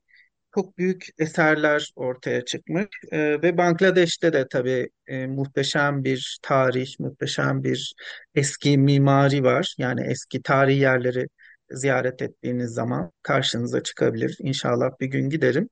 çok 0.56 0.78
büyük 0.78 1.08
eserler 1.20 1.92
ortaya 1.96 2.46
çıkmış. 2.46 2.86
Ee, 3.12 3.42
ve 3.44 3.58
Bangladeş'te 3.58 4.34
de 4.34 4.48
tabii 4.52 4.90
e, 5.08 5.28
muhteşem 5.28 6.04
bir 6.04 6.40
tarih, 6.42 7.00
muhteşem 7.00 7.64
bir 7.64 7.94
eski 8.36 8.78
mimari 8.78 9.44
var. 9.44 9.76
Yani 9.78 10.02
eski 10.08 10.42
tarihi 10.42 10.80
yerleri 10.80 11.28
ziyaret 11.72 12.22
ettiğiniz 12.22 12.72
zaman 12.72 13.12
karşınıza 13.24 13.84
çıkabilir. 13.84 14.38
İnşallah 14.40 14.90
bir 15.00 15.08
gün 15.08 15.30
giderim 15.30 15.70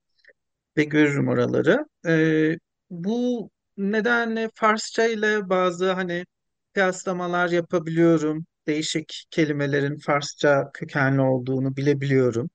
ve 0.78 0.84
görürüm 0.84 1.28
oraları. 1.28 1.86
Ee, 2.08 2.58
bu 2.90 3.50
nedenle 3.78 4.50
Farsça 4.56 5.06
ile 5.08 5.50
bazı 5.50 5.92
hani 5.92 6.26
kıyaslamalar 6.74 7.50
yapabiliyorum. 7.50 8.46
Değişik 8.68 9.26
kelimelerin 9.32 9.98
Farsça 10.00 10.72
kökenli 10.74 11.22
olduğunu 11.22 11.76
bilebiliyorum. 11.78 12.50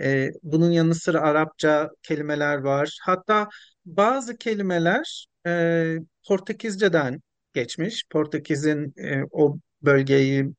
Ee, 0.00 0.30
bunun 0.42 0.70
yanı 0.70 0.94
sıra 0.94 1.20
Arapça 1.20 1.90
kelimeler 2.02 2.58
var. 2.58 2.98
Hatta 3.02 3.48
bazı 3.86 4.36
kelimeler 4.36 5.26
e, 5.46 5.96
Portekizce'den 6.28 7.22
geçmiş. 7.54 8.04
Portekiz'in 8.10 8.94
e, 8.98 9.22
o 9.30 9.58
bölgeyi 9.82 10.52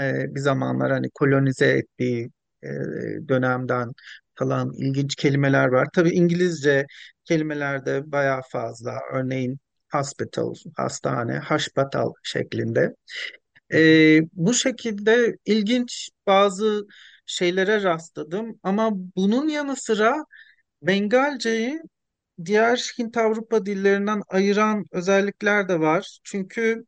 e, 0.00 0.34
bir 0.34 0.40
zamanlar 0.40 0.92
hani 0.92 1.10
kolonize 1.10 1.66
ettiği 1.66 2.30
e, 2.62 2.68
dönemden 3.28 3.92
kalan 4.34 4.72
ilginç 4.78 5.14
kelimeler 5.16 5.66
var. 5.68 5.88
Tabii 5.94 6.10
İngilizce 6.10 6.86
kelimeler 7.24 7.86
de 7.86 8.12
bayağı 8.12 8.40
fazla. 8.52 9.00
Örneğin 9.12 9.58
hospital, 9.92 10.54
hastane, 10.76 11.38
haşpatal 11.38 12.12
şeklinde. 12.22 12.94
E, 13.74 14.20
bu 14.32 14.54
şekilde 14.54 15.36
ilginç 15.44 16.10
bazı 16.26 16.86
şeylere 17.26 17.82
rastladım 17.82 18.60
ama 18.62 18.90
bunun 19.16 19.48
yanı 19.48 19.76
sıra 19.76 20.24
Bengalceyi 20.82 21.80
diğer 22.44 22.76
Hint-Avrupa 22.98 23.66
dillerinden 23.66 24.22
ayıran 24.28 24.86
özellikler 24.92 25.68
de 25.68 25.80
var. 25.80 26.18
Çünkü 26.24 26.84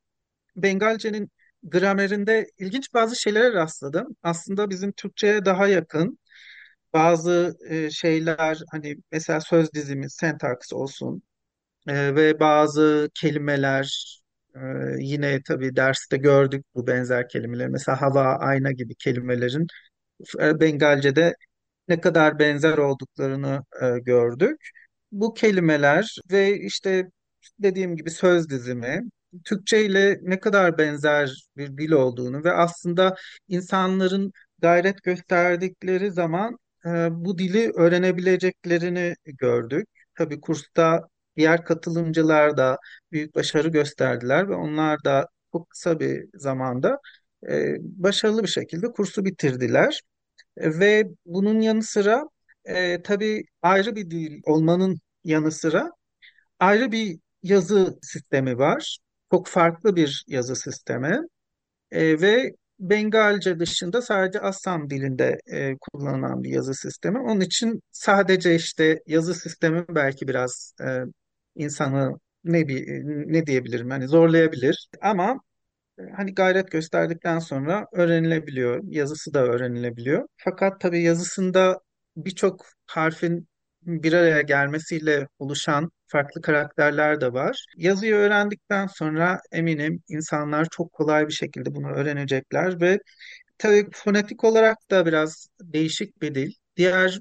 Bengalce'nin 0.57 1.31
gramerinde 1.63 2.47
ilginç 2.59 2.95
bazı 2.95 3.17
şeylere 3.17 3.53
rastladım. 3.55 4.17
Aslında 4.23 4.71
bizim 4.71 4.93
Türkçe'ye 4.93 5.45
daha 5.45 5.69
yakın. 5.69 6.19
Bazı 6.95 7.57
e, 7.69 7.91
şeyler 7.91 8.61
hani 8.71 8.97
mesela 9.13 9.41
söz 9.41 9.73
dizimi, 9.73 10.11
sentaks 10.11 10.73
olsun 10.73 11.23
e, 11.89 12.15
ve 12.17 12.41
bazı 12.41 13.11
kelimeler 13.15 14.19
e, 14.57 14.61
yine 15.01 15.43
tabii 15.49 15.77
derste 15.77 16.17
gördük 16.17 16.65
bu 16.75 16.87
benzer 16.87 17.29
kelimeleri. 17.29 17.69
Mesela 17.69 18.03
hava, 18.03 18.25
ayna 18.37 18.73
gibi 18.73 18.95
kelimelerin 18.95 19.67
e, 20.41 20.61
Bengalce'de 20.61 21.35
ne 21.89 22.01
kadar 22.01 22.39
benzer 22.39 22.79
olduklarını 22.79 23.65
e, 23.83 23.99
gördük. 24.01 24.71
Bu 25.13 25.35
kelimeler 25.35 26.17
ve 26.31 26.61
işte 26.61 27.11
dediğim 27.59 27.97
gibi 27.97 28.11
söz 28.11 28.51
dizimi 28.51 29.01
Türkçe 29.45 29.85
ile 29.87 30.19
ne 30.23 30.41
kadar 30.41 30.79
benzer 30.79 31.47
bir 31.57 31.77
dil 31.79 31.91
olduğunu 31.93 32.45
ve 32.45 32.53
aslında 32.53 33.17
insanların 33.49 34.33
gayret 34.59 35.03
gösterdikleri 35.03 36.11
zaman 36.13 36.59
bu 37.25 37.39
dili 37.39 37.71
öğrenebileceklerini 37.75 39.15
gördük. 39.27 39.89
Tabii 40.15 40.41
kursta 40.41 41.09
diğer 41.37 41.65
katılımcılar 41.65 42.57
da 42.57 42.79
büyük 43.13 43.35
başarı 43.35 43.69
gösterdiler 43.69 44.49
ve 44.49 44.55
onlar 44.55 45.05
da 45.05 45.29
çok 45.53 45.71
kısa 45.71 46.01
bir 46.01 46.25
zamanda 46.35 46.99
e, 47.51 47.77
başarılı 47.81 48.43
bir 48.43 48.49
şekilde 48.49 48.93
kursu 48.93 49.25
bitirdiler. 49.25 50.01
Ve 50.59 51.05
bunun 51.27 51.61
yanı 51.61 51.83
sıra 51.83 52.25
e, 52.65 53.03
tabii 53.03 53.45
ayrı 53.63 53.97
bir 53.97 54.11
dil 54.11 54.41
olmanın 54.45 55.01
yanı 55.25 55.53
sıra 55.53 55.91
ayrı 56.61 56.93
bir 56.93 57.19
yazı 57.43 57.99
sistemi 58.03 58.59
var. 58.59 58.99
Çok 59.31 59.49
farklı 59.49 59.97
bir 59.97 60.25
yazı 60.29 60.57
sistemi 60.57 61.21
E, 61.91 62.21
ve 62.21 62.53
Bengalce 62.79 63.59
dışında 63.61 64.03
sadece 64.03 64.41
Assam 64.41 64.91
dilinde 64.91 65.39
e, 65.47 65.77
kullanılan 65.81 66.43
bir 66.43 66.51
yazı 66.51 66.75
sistemi. 66.75 67.19
Onun 67.19 67.41
için 67.41 67.81
sadece 67.91 68.55
işte 68.55 69.01
yazı 69.07 69.35
sistemi 69.35 69.85
belki 69.89 70.29
biraz 70.29 70.75
e, 70.81 71.01
insanı 71.55 72.19
ne 72.45 72.69
bir 72.69 72.85
ne 73.33 73.47
diyebilirim 73.47 73.91
hani 73.91 74.09
zorlayabilir 74.09 74.89
ama 75.03 75.41
hani 76.17 76.35
gayret 76.35 76.71
gösterdikten 76.71 77.39
sonra 77.39 77.87
öğrenilebiliyor. 77.93 78.81
Yazısı 78.85 79.35
da 79.35 79.43
öğrenilebiliyor. 79.45 80.29
Fakat 80.37 80.81
tabii 80.81 81.03
yazısında 81.03 81.81
birçok 82.17 82.67
harfin 82.87 83.49
bir 83.87 84.13
araya 84.13 84.41
gelmesiyle 84.41 85.29
oluşan 85.39 85.91
farklı 86.07 86.43
karakterler 86.43 87.21
de 87.21 87.33
var. 87.33 87.67
Yazıyı 87.77 88.15
öğrendikten 88.15 88.87
sonra 88.87 89.41
eminim 89.53 90.03
insanlar 90.09 90.67
çok 90.71 90.93
kolay 90.93 91.29
bir 91.29 91.33
şekilde 91.33 91.75
bunu 91.75 91.91
öğrenecekler 91.91 92.81
ve 92.81 92.99
tabii 93.59 93.87
fonetik 93.93 94.45
olarak 94.45 94.77
da 94.91 95.07
biraz 95.07 95.49
değişik 95.61 96.23
bir 96.23 96.35
dil. 96.35 96.53
diğer 96.77 97.21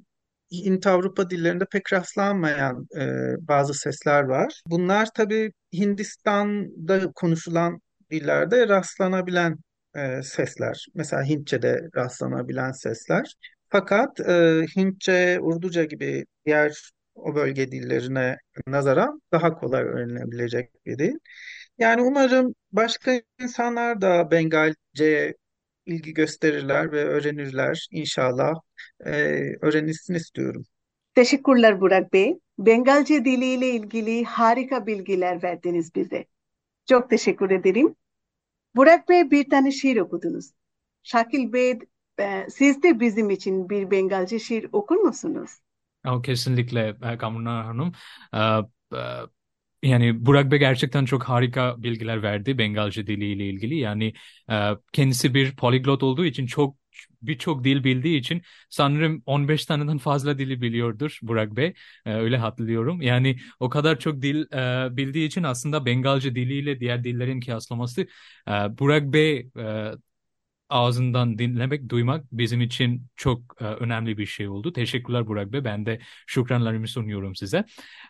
Hint 0.52 0.88
Avrupa 0.88 1.30
dillerinde 1.30 1.66
pek 1.72 1.94
rastlanmayan 1.94 2.88
e, 2.98 3.08
bazı 3.48 3.74
sesler 3.74 4.24
var. 4.24 4.62
Bunlar 4.68 5.10
tabii 5.16 5.52
Hindistan'da 5.74 7.12
konuşulan 7.12 7.82
dillerde 8.12 8.68
rastlanabilen 8.68 9.58
e, 9.96 10.24
sesler. 10.24 10.86
Mesela 10.96 11.24
Hintçe'de 11.24 11.90
rastlanabilen 11.96 12.72
sesler. 12.72 13.36
Fakat 13.74 14.20
e, 14.20 14.66
Hintçe, 14.78 15.40
Urduca 15.42 15.84
gibi 15.84 16.26
diğer 16.46 16.92
o 17.16 17.36
bölge 17.36 17.72
dillerine 17.72 18.38
nazaran 18.68 19.22
daha 19.32 19.56
kolay 19.56 19.84
öğrenilebilecek 19.84 20.86
bir 20.86 21.00
dil. 21.00 21.14
Yani 21.78 22.02
umarım 22.02 22.56
başka 22.72 23.22
insanlar 23.42 24.02
da 24.02 24.32
Bengalce'ye 24.32 25.36
ilgi 25.86 26.14
gösterirler 26.14 26.92
ve 26.92 27.06
öğrenirler 27.06 27.88
inşallah. 27.92 28.54
Ee, 29.06 29.12
öğrenilsin 29.62 30.14
istiyorum. 30.14 30.66
Teşekkürler 31.16 31.82
Burak 31.82 32.14
Bey. 32.14 32.40
Bengalce 32.60 33.26
diliyle 33.26 33.70
ilgili 33.70 34.24
harika 34.26 34.88
bilgiler 34.88 35.44
verdiniz 35.44 35.96
bize. 35.96 36.26
Çok 36.90 37.10
teşekkür 37.10 37.52
ederim. 37.52 37.96
Burak 38.76 39.10
Bey 39.10 39.32
bir 39.32 39.50
tane 39.50 39.72
şiir 39.72 39.98
okudunuz. 39.98 40.52
Şakil 41.04 41.54
Bey 41.54 41.80
siz 42.50 42.84
de 42.84 43.00
bizim 43.00 43.30
için 43.30 43.70
bir 43.70 43.92
Bengalce 43.92 44.40
şiir 44.40 44.70
okur 44.72 44.96
musunuz? 44.96 45.52
O, 46.08 46.22
kesinlikle 46.22 46.96
e, 47.04 47.18
Kamuna 47.18 47.66
Hanım. 47.66 47.92
Ee, 48.34 48.38
e, 48.98 49.00
yani 49.84 50.26
Burak 50.26 50.52
Bey 50.52 50.60
gerçekten 50.60 51.06
çok 51.06 51.24
harika 51.24 51.84
bilgiler 51.84 52.24
verdi 52.24 52.58
Bengalce 52.58 53.08
diliyle 53.08 53.50
ilgili. 53.50 53.76
Yani 53.76 54.14
e, 54.52 54.72
kendisi 54.94 55.34
bir 55.34 55.56
poliglot 55.56 56.04
olduğu 56.04 56.26
için 56.26 56.46
çok 56.46 56.78
birçok 57.22 57.64
dil 57.64 57.84
bildiği 57.84 58.20
için 58.20 58.42
sanırım 58.70 59.24
15 59.26 59.66
taneden 59.66 59.98
fazla 59.98 60.38
dili 60.38 60.62
biliyordur 60.62 61.20
Burak 61.22 61.56
Bey. 61.56 61.74
E, 62.06 62.14
öyle 62.14 62.38
hatırlıyorum. 62.38 63.02
Yani 63.02 63.38
o 63.60 63.70
kadar 63.70 64.00
çok 64.00 64.22
dil 64.22 64.46
e, 64.54 64.98
bildiği 64.98 65.28
için 65.28 65.44
aslında 65.44 65.86
Bengalce 65.86 66.36
diliyle 66.36 66.80
diğer 66.80 67.04
dillerin 67.04 67.40
kıyaslaması 67.42 68.02
e, 68.48 68.52
Burak 68.52 69.04
Bey 69.14 69.50
e, 69.58 69.92
ağzından 70.74 71.38
dinlemek, 71.38 71.90
duymak 71.90 72.26
bizim 72.32 72.62
için 72.62 73.08
çok 73.16 73.62
e, 73.62 73.64
önemli 73.66 74.18
bir 74.18 74.26
şey 74.26 74.48
oldu. 74.48 74.74
Teşekkürler 74.74 75.28
Burak 75.28 75.54
Bey. 75.54 75.64
Ben 75.64 75.86
de 75.86 76.00
şükranlarımı 76.28 76.88
sunuyorum 76.88 77.36
size. 77.36 77.58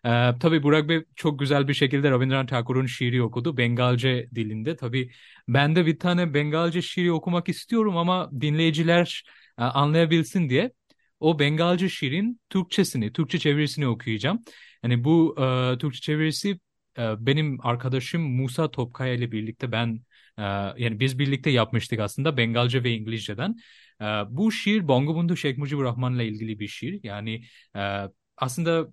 E, 0.05 0.09
tabii 0.39 0.63
Burak 0.63 0.89
Bey 0.89 1.03
çok 1.15 1.39
güzel 1.39 1.67
bir 1.67 1.73
şekilde 1.73 2.11
Rabindranath 2.11 2.49
Tagore'un 2.49 2.85
şiiri 2.85 3.23
okudu. 3.23 3.57
Bengalce 3.57 4.29
dilinde. 4.35 4.75
Tabii 4.75 5.11
ben 5.47 5.75
de 5.75 5.85
bir 5.85 5.99
tane 5.99 6.33
Bengalce 6.33 6.81
şiiri 6.81 7.11
okumak 7.11 7.49
istiyorum 7.49 7.97
ama 7.97 8.29
dinleyiciler 8.41 9.23
e, 9.59 9.63
anlayabilsin 9.63 10.49
diye 10.49 10.71
o 11.19 11.39
Bengalce 11.39 11.89
şiirin 11.89 12.41
Türkçesini, 12.49 13.13
Türkçe 13.13 13.39
çevirisini 13.39 13.87
okuyacağım. 13.87 14.39
Yani 14.83 15.03
bu 15.03 15.35
e, 15.75 15.77
Türkçe 15.77 16.01
çevirisi 16.01 16.59
e, 16.97 17.25
benim 17.25 17.65
arkadaşım 17.65 18.21
Musa 18.21 18.71
Topkaya 18.71 19.13
ile 19.13 19.31
birlikte 19.31 19.71
ben 19.71 20.01
ee, 20.37 20.41
yani 20.77 20.99
biz 20.99 21.19
birlikte 21.19 21.49
yapmıştık 21.49 21.99
aslında 21.99 22.37
Bengalce 22.37 22.83
ve 22.83 22.91
İngilizceden. 22.91 23.55
Ee, 24.01 24.05
bu 24.29 24.51
şiir 24.51 24.87
Bangabandhu 24.87 25.37
Sheikh 25.37 25.57
Mujibur 25.57 25.83
Rahman'la 25.83 26.23
ilgili 26.23 26.59
bir 26.59 26.67
şiir. 26.67 26.99
Yani 27.03 27.43
e, 27.75 28.01
aslında 28.37 28.87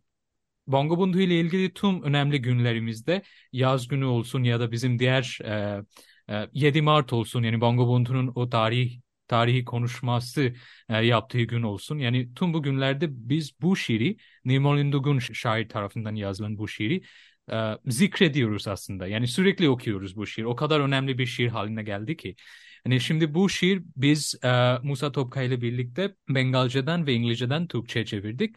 Bangabandhu 0.66 1.20
ile 1.20 1.40
ilgili 1.40 1.74
tüm 1.74 2.02
önemli 2.02 2.42
günlerimizde 2.42 3.22
yaz 3.52 3.88
günü 3.88 4.04
olsun 4.04 4.44
ya 4.44 4.60
da 4.60 4.72
bizim 4.72 4.98
diğer 4.98 5.38
e, 5.44 6.48
7 6.52 6.78
e, 6.78 6.80
Mart 6.80 7.12
olsun 7.12 7.42
yani 7.42 7.60
Bangabandhu'nun 7.60 8.32
o 8.34 8.48
tarih 8.50 9.00
tarihi 9.28 9.64
konuşması 9.64 10.54
e, 10.88 10.96
yaptığı 10.96 11.42
gün 11.42 11.62
olsun. 11.62 11.98
Yani 11.98 12.34
tüm 12.34 12.54
bu 12.54 12.62
günlerde 12.62 13.06
biz 13.28 13.60
bu 13.62 13.76
şiiri 13.76 14.16
Nirmal 14.44 14.78
Indugun 14.78 15.18
şair 15.18 15.68
tarafından 15.68 16.14
yazılan 16.14 16.58
bu 16.58 16.68
şiiri 16.68 17.02
e, 17.51 17.55
zikrediyoruz 17.85 18.67
aslında. 18.67 19.07
Yani 19.07 19.27
sürekli 19.27 19.69
okuyoruz 19.69 20.15
bu 20.15 20.27
şiir. 20.27 20.43
O 20.43 20.55
kadar 20.55 20.79
önemli 20.79 21.17
bir 21.17 21.25
şiir 21.25 21.47
haline 21.47 21.83
geldi 21.83 22.17
ki. 22.17 22.35
Yani 22.85 23.01
şimdi 23.01 23.33
bu 23.33 23.49
şiir 23.49 23.83
biz 23.95 24.35
e, 24.43 24.77
Musa 24.83 25.11
Topkay 25.11 25.47
ile 25.47 25.61
birlikte 25.61 26.15
Bengalce'den 26.29 27.07
ve 27.07 27.13
İngilizce'den 27.13 27.67
Türkçe'ye 27.67 28.05
çevirdik. 28.05 28.55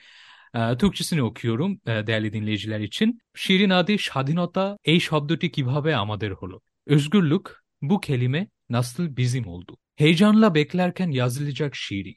E, 0.54 0.76
Türkçesini 0.76 1.22
okuyorum 1.22 1.80
e, 1.86 2.06
değerli 2.06 2.32
dinleyiciler 2.32 2.80
için. 2.80 3.20
Şiirin 3.34 3.70
adı 3.70 3.98
Şadinota 3.98 4.76
এই 4.84 5.00
শব্দটি 5.00 5.48
কিভাবে 5.50 5.90
আমাদের 5.96 6.32
হলো? 6.32 6.60
Özgürlük 6.86 7.46
bu 7.82 8.00
kelime 8.00 8.48
nasıl 8.68 9.16
bizim 9.16 9.46
oldu? 9.46 9.76
Heyecanla 9.96 10.54
beklerken 10.54 11.10
yazılacak 11.10 11.76
şiiri. 11.76 12.14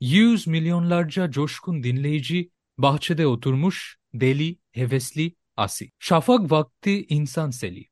Yüz 0.00 0.46
milyonlarca 0.46 1.30
coşkun 1.30 1.82
dinleyici 1.82 2.50
bahçede 2.78 3.26
oturmuş, 3.26 3.96
deli, 4.14 4.58
hevesli 4.72 5.34
Asi. 5.57 5.91
Şafak 5.99 6.51
vakti 6.51 7.05
insan 7.09 7.49
seli. 7.49 7.85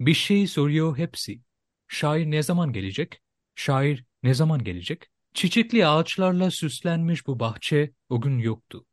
Bir 0.00 0.14
şey 0.14 0.46
soruyor 0.46 0.98
hepsi. 0.98 1.40
Şair 1.88 2.26
ne 2.30 2.42
zaman 2.42 2.72
gelecek? 2.72 3.22
Şair 3.54 4.04
ne 4.22 4.34
zaman 4.34 4.64
gelecek? 4.64 5.06
Çiçekli 5.34 5.86
ağaçlarla 5.86 6.50
süslenmiş 6.50 7.26
bu 7.26 7.40
bahçe 7.40 7.92
o 8.08 8.20
gün 8.20 8.38
yoktu. 8.38 8.86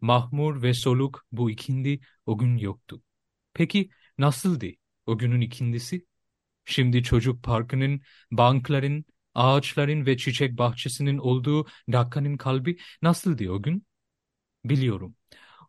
Mahmur 0.00 0.62
ve 0.62 0.74
soluk 0.74 1.26
bu 1.32 1.50
ikindi 1.50 2.00
o 2.26 2.38
gün 2.38 2.58
yoktu. 2.58 3.02
Peki 3.54 3.90
nasıldı 4.18 4.66
o 5.06 5.18
günün 5.18 5.40
ikindisi? 5.40 6.06
Şimdi 6.66 7.02
çocuk 7.02 7.44
parkının, 7.44 8.02
bankların, 8.32 9.04
ağaçların 9.34 10.06
ve 10.06 10.16
çiçek 10.16 10.58
bahçesinin 10.58 11.18
olduğu 11.18 11.66
Dakka'nın 11.92 12.36
kalbi 12.36 12.78
nasıldı 13.02 13.50
o 13.50 13.62
gün? 13.62 13.86
Biliyorum. 14.64 15.16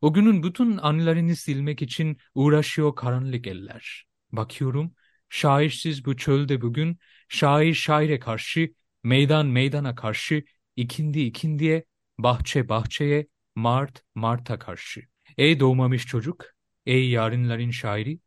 O 0.03 0.13
günün 0.13 0.43
bütün 0.43 0.77
anılarını 0.77 1.35
silmek 1.35 1.81
için 1.81 2.17
uğraşıyor 2.35 2.95
karanlık 2.95 3.47
eller. 3.47 4.05
Bakıyorum, 4.31 4.95
şairsiz 5.29 6.05
bu 6.05 6.17
çölde 6.17 6.61
bugün, 6.61 6.99
şair 7.29 7.73
şaire 7.73 8.19
karşı, 8.19 8.73
meydan 9.03 9.45
meydana 9.45 9.95
karşı, 9.95 10.43
ikindi 10.75 11.21
ikindiye, 11.21 11.85
bahçe 12.17 12.69
bahçeye, 12.69 13.27
mart 13.55 14.03
marta 14.15 14.59
karşı. 14.59 15.01
Ey 15.37 15.59
doğmamış 15.59 16.05
çocuk, 16.05 16.45
ey 16.85 17.09
yarınların 17.09 17.71
şairi, 17.71 18.19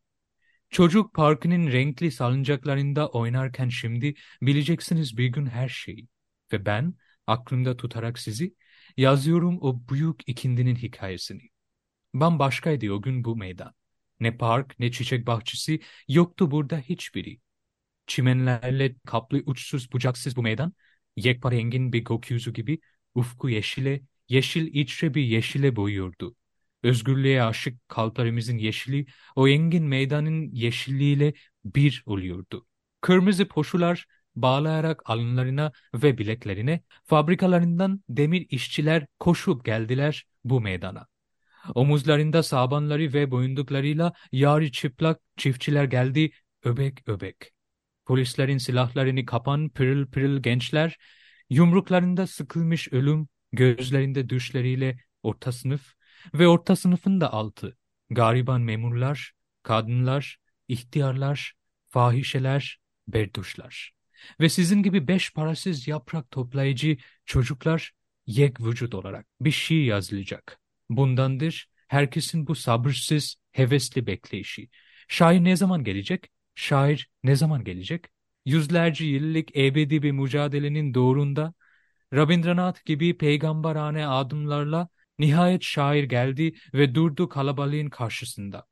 Çocuk 0.71 1.15
parkının 1.15 1.73
renkli 1.73 2.13
salıncaklarında 2.13 3.09
oynarken 3.09 3.69
şimdi 3.69 4.15
bileceksiniz 4.43 5.19
bir 5.19 5.27
gün 5.27 5.47
her 5.47 5.69
şeyi. 5.69 6.09
Ve 6.53 6.67
ben 6.67 6.95
aklımda 7.27 7.77
tutarak 7.77 8.19
sizi 8.19 8.55
yazıyorum 8.97 9.59
o 9.61 9.89
büyük 9.89 10.29
ikindinin 10.29 10.77
hikayesini. 10.77 11.56
Bambaşkaydı 12.21 12.93
o 12.93 13.03
gün 13.03 13.25
bu 13.25 13.37
meydan. 13.37 13.75
Ne 14.21 14.37
park 14.37 14.79
ne 14.79 14.91
çiçek 14.93 15.27
bahçesi 15.27 15.81
yoktu 16.09 16.51
burada 16.51 16.79
hiçbiri. 16.79 17.41
Çimenlerle 18.07 18.97
kaplı 19.07 19.43
uçsuz 19.47 19.93
bucaksız 19.93 20.37
bu 20.37 20.43
meydan, 20.43 20.73
yekpare 21.17 21.57
engin 21.57 21.93
bir 21.93 22.05
gökyüzü 22.05 22.53
gibi 22.53 22.81
ufku 23.15 23.49
yeşile, 23.49 24.03
yeşil 24.29 24.67
içre 24.75 25.15
bir 25.15 25.23
yeşile 25.23 25.77
boyuyordu. 25.77 26.37
Özgürlüğe 26.83 27.43
aşık 27.43 27.89
kalplerimizin 27.89 28.59
yeşili 28.59 29.07
o 29.37 29.49
engin 29.49 29.85
meydanın 29.85 30.51
yeşilliğiyle 30.53 31.35
bir 31.65 32.03
oluyordu. 32.07 32.67
Kırmızı 33.01 33.49
poşular 33.49 34.07
bağlayarak 34.37 35.11
alınlarına 35.11 35.73
ve 35.95 36.19
bileklerine 36.19 36.83
fabrikalarından 37.05 38.05
demir 38.09 38.47
işçiler 38.51 39.07
koşup 39.21 39.65
geldiler 39.65 40.27
bu 40.45 40.61
meydana. 40.61 41.07
Omuzlarında 41.75 42.43
sabanları 42.43 43.13
ve 43.13 43.31
boyunduklarıyla 43.31 44.13
yarı 44.33 44.71
çıplak 44.71 45.21
çiftçiler 45.37 45.85
geldi 45.85 46.31
öbek 46.65 47.09
öbek. 47.09 47.37
Polislerin 48.07 48.59
silahlarını 48.59 49.27
kapan 49.27 49.69
pırıl 49.69 50.07
pırıl 50.07 50.43
gençler, 50.43 50.97
yumruklarında 51.51 52.27
sıkılmış 52.27 52.93
ölüm, 52.93 53.29
gözlerinde 53.53 54.29
düşleriyle 54.29 54.99
orta 55.23 55.53
sınıf 55.53 55.95
ve 56.35 56.49
orta 56.49 56.77
sınıfın 56.77 57.21
da 57.21 57.33
altı, 57.33 57.77
gariban 58.11 58.61
memurlar, 58.61 59.33
kadınlar, 59.63 60.39
ihtiyarlar, 60.69 61.55
fahişeler, 61.89 62.79
berduşlar. 63.09 63.93
Ve 64.41 64.49
sizin 64.49 64.83
gibi 64.83 65.09
beş 65.09 65.33
parasız 65.33 65.89
yaprak 65.89 66.31
toplayıcı 66.31 66.97
çocuklar 67.25 67.93
yek 68.27 68.61
vücut 68.61 68.95
olarak 68.95 69.27
bir 69.41 69.51
şey 69.51 69.85
yazılacak. 69.85 70.61
Bundandır 70.91 71.69
herkesin 71.89 72.47
bu 72.47 72.55
sabırsız, 72.55 73.37
hevesli 73.53 74.07
bekleyişi. 74.07 74.69
Şair 75.09 75.45
ne 75.45 75.57
zaman 75.57 75.85
gelecek? 75.85 76.31
Şair 76.55 77.11
ne 77.25 77.37
zaman 77.37 77.65
gelecek? 77.65 78.05
Yüzlerce 78.45 79.05
yıllık 79.05 79.57
ebedi 79.57 80.03
bir 80.03 80.13
mücadelenin 80.13 80.95
doğrunda 80.95 81.55
Rabindranath 82.15 82.85
gibi 82.85 83.19
peygamberane 83.19 84.07
adımlarla 84.07 84.89
nihayet 85.19 85.63
şair 85.63 86.05
geldi 86.05 86.55
ve 86.75 86.95
durdu 86.95 87.29
kalabalığın 87.29 87.89
karşısında. 87.91 88.67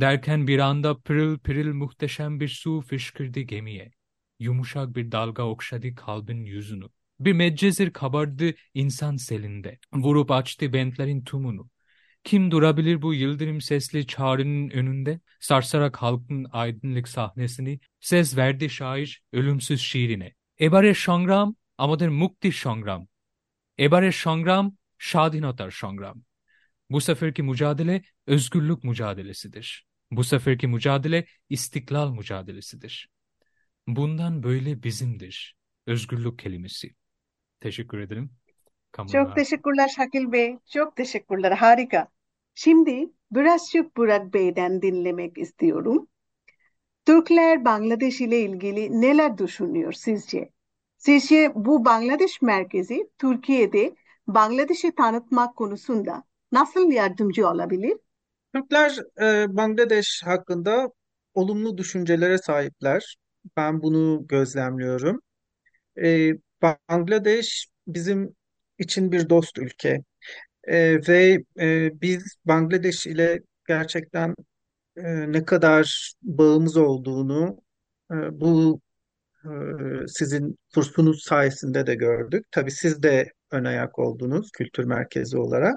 Derken 0.00 0.46
bir 0.46 0.58
anda 0.58 0.98
pırıl 1.00 1.38
pırıl 1.38 1.74
muhteşem 1.74 2.40
bir 2.40 2.48
su 2.48 2.80
fışkırdı 2.80 3.40
gemiye. 3.40 3.90
Yumuşak 4.38 4.96
bir 4.96 5.12
dalga 5.12 5.42
okşadı 5.42 5.94
kalbin 5.94 6.44
yüzünü. 6.44 6.88
Bir 7.19 7.33
Medcezir 7.33 7.93
kabardı 7.93 8.53
insan 8.73 9.15
selinde, 9.17 9.79
vurup 9.93 10.31
açtı 10.31 10.73
bentlerin 10.73 11.23
tumunu. 11.23 11.69
Kim 12.23 12.51
durabilir 12.51 13.01
bu 13.01 13.13
yıldırım 13.13 13.61
sesli 13.61 14.07
çağrının 14.07 14.69
önünde? 14.69 15.19
Sarsarak 15.39 15.97
halkın 15.97 16.45
aydınlık 16.51 17.07
sahnesini, 17.07 17.79
ses 17.99 18.37
verdi 18.37 18.69
şair 18.69 19.23
ölümsüz 19.33 19.81
şiirine. 19.81 20.33
Ebare 20.61 20.93
সংগ্রাম 20.93 21.49
আমাদের 21.83 22.09
মুক্তির 22.21 22.55
সংগ্রাম 22.63 23.01
এবারের 23.85 24.15
সংগ্রাম 24.25 24.65
স্বাধীনতার 25.09 25.71
সংগ্রাম 25.81 26.17
Bu 26.89 27.01
seferki 27.01 27.43
mücadele 27.43 28.01
özgürlük 28.27 28.83
mücadelesidir. 28.83 29.87
Bu 30.11 30.23
seferki 30.23 30.67
mücadele 30.67 31.25
istiklal 31.49 32.09
mücadelesidir. 32.11 33.09
Bundan 33.87 34.43
böyle 34.43 34.83
bizimdir 34.83 35.55
özgürlük 35.85 36.39
kelimesi. 36.39 36.95
Teşekkür 37.60 37.98
ederim. 37.98 38.30
Çok 38.32 38.92
Kamuoyuna. 38.92 39.34
teşekkürler 39.34 39.88
Şakil 39.96 40.32
Bey. 40.32 40.58
Çok 40.72 40.96
teşekkürler. 40.96 41.52
Harika. 41.52 42.08
Şimdi 42.54 43.10
birazcık 43.30 43.96
Burak 43.96 44.34
Bey'den 44.34 44.82
dinlemek 44.82 45.38
istiyorum. 45.38 46.08
Türkler 47.06 47.64
Bangladeş 47.64 48.20
ile 48.20 48.40
ilgili 48.40 49.00
neler 49.00 49.38
düşünüyor 49.38 49.92
sizce? 49.92 50.50
Sizce 50.96 51.52
bu 51.54 51.84
Bangladeş 51.84 52.42
merkezi 52.42 53.10
Türkiye'de 53.18 53.94
Bangladeş'i 54.26 54.94
tanıtmak 54.94 55.56
konusunda 55.56 56.24
nasıl 56.52 56.90
yardımcı 56.90 57.48
olabilir? 57.48 57.96
Türkler 58.54 58.98
e, 59.20 59.56
Bangladeş 59.56 60.22
hakkında 60.24 60.88
olumlu 61.34 61.78
düşüncelere 61.78 62.38
sahipler. 62.38 63.16
Ben 63.56 63.82
bunu 63.82 64.26
gözlemliyorum. 64.26 65.20
E, 66.02 66.30
Bangladeş 66.62 67.66
bizim 67.86 68.36
için 68.78 69.12
bir 69.12 69.28
dost 69.30 69.58
ülke 69.58 70.00
E, 70.64 71.08
ve 71.08 71.38
e, 71.60 71.90
biz 72.02 72.36
Bangladeş 72.44 73.06
ile 73.06 73.40
gerçekten 73.68 74.34
e, 74.96 75.32
ne 75.32 75.44
kadar 75.44 76.14
bağımız 76.22 76.76
olduğunu 76.76 77.58
e, 78.12 78.16
bu 78.40 78.80
e, 79.44 79.50
sizin 80.08 80.58
kursunuz 80.74 81.22
sayesinde 81.24 81.86
de 81.86 81.94
gördük. 81.94 82.46
Tabii 82.50 82.70
siz 82.70 83.02
de 83.02 83.32
ön 83.50 83.64
ayak 83.64 83.98
oldunuz 83.98 84.50
kültür 84.52 84.84
merkezi 84.84 85.38
olarak 85.38 85.76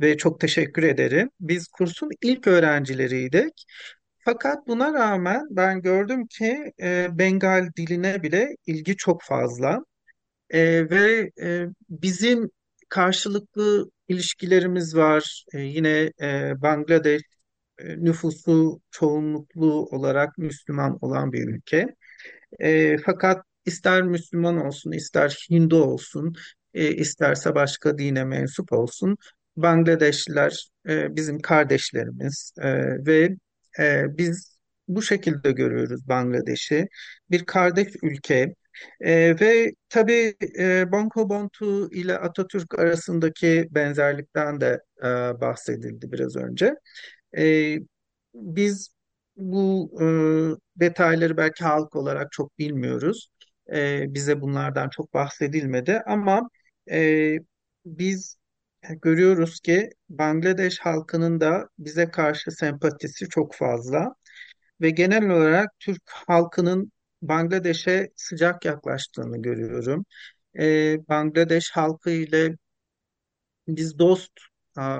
ve 0.00 0.16
çok 0.16 0.40
teşekkür 0.40 0.82
ederim. 0.82 1.30
Biz 1.40 1.68
kursun 1.68 2.10
ilk 2.22 2.46
öğrencileriydik. 2.46 3.64
Fakat 4.18 4.66
buna 4.68 4.92
rağmen 4.94 5.42
ben 5.50 5.82
gördüm 5.82 6.26
ki 6.26 6.72
e, 6.82 7.08
Bengal 7.12 7.68
diline 7.76 8.22
bile 8.22 8.56
ilgi 8.66 8.96
çok 8.96 9.22
fazla. 9.22 9.80
E, 10.50 10.90
ve 10.90 11.30
e, 11.42 11.66
bizim 11.90 12.50
karşılıklı 12.88 13.90
ilişkilerimiz 14.08 14.96
var. 14.96 15.44
E, 15.54 15.60
yine 15.60 16.12
e, 16.22 16.52
Bangladeş 16.62 17.22
e, 17.78 17.96
nüfusu 18.04 18.80
çoğunluklu 18.90 19.86
olarak 19.86 20.38
Müslüman 20.38 20.98
olan 21.00 21.32
bir 21.32 21.48
ülke. 21.48 21.94
E, 22.60 22.96
fakat 22.98 23.44
ister 23.66 24.02
Müslüman 24.02 24.66
olsun, 24.66 24.92
ister 24.92 25.46
Hindu 25.50 25.84
olsun, 25.84 26.34
e, 26.74 26.94
isterse 26.94 27.54
başka 27.54 27.98
dine 27.98 28.24
mensup 28.24 28.72
olsun, 28.72 29.16
Bangladeşliler 29.56 30.68
e, 30.88 31.16
bizim 31.16 31.40
kardeşlerimiz 31.40 32.52
e, 32.58 32.68
ve 33.06 33.36
e, 33.78 34.04
biz 34.18 34.58
bu 34.88 35.02
şekilde 35.02 35.52
görüyoruz 35.52 36.08
Bangladeş'i. 36.08 36.88
Bir 37.30 37.44
kardeş 37.44 37.88
ülke 38.02 38.54
E, 39.00 39.40
ve 39.40 39.72
tabii 39.88 40.34
e, 40.58 40.92
Bontu 40.92 41.90
ile 41.92 42.18
Atatürk 42.18 42.78
arasındaki 42.78 43.68
benzerlikten 43.70 44.60
de 44.60 44.80
e, 45.02 45.06
bahsedildi 45.40 46.12
biraz 46.12 46.36
önce. 46.36 46.74
E, 47.38 47.76
biz 48.34 48.90
bu 49.36 49.90
e, 50.00 50.06
detayları 50.80 51.36
belki 51.36 51.64
halk 51.64 51.96
olarak 51.96 52.32
çok 52.32 52.58
bilmiyoruz. 52.58 53.30
E, 53.72 54.04
bize 54.14 54.40
bunlardan 54.40 54.88
çok 54.88 55.14
bahsedilmedi 55.14 56.02
ama 56.06 56.50
e, 56.90 57.36
biz 57.86 58.36
görüyoruz 59.02 59.60
ki 59.60 59.90
Bangladeş 60.08 60.78
halkının 60.80 61.40
da 61.40 61.68
bize 61.78 62.10
karşı 62.10 62.50
sempatisi 62.50 63.28
çok 63.28 63.54
fazla 63.54 64.14
ve 64.80 64.90
genel 64.90 65.30
olarak 65.30 65.70
Türk 65.80 66.02
halkının 66.06 66.92
Bangladeş'e 67.22 68.10
sıcak 68.16 68.64
yaklaştığını 68.64 69.42
görüyorum. 69.42 70.04
E, 70.58 70.98
Bangladeş 71.08 71.70
halkı 71.70 72.10
ile 72.10 72.56
biz 73.68 73.98
dost 73.98 74.32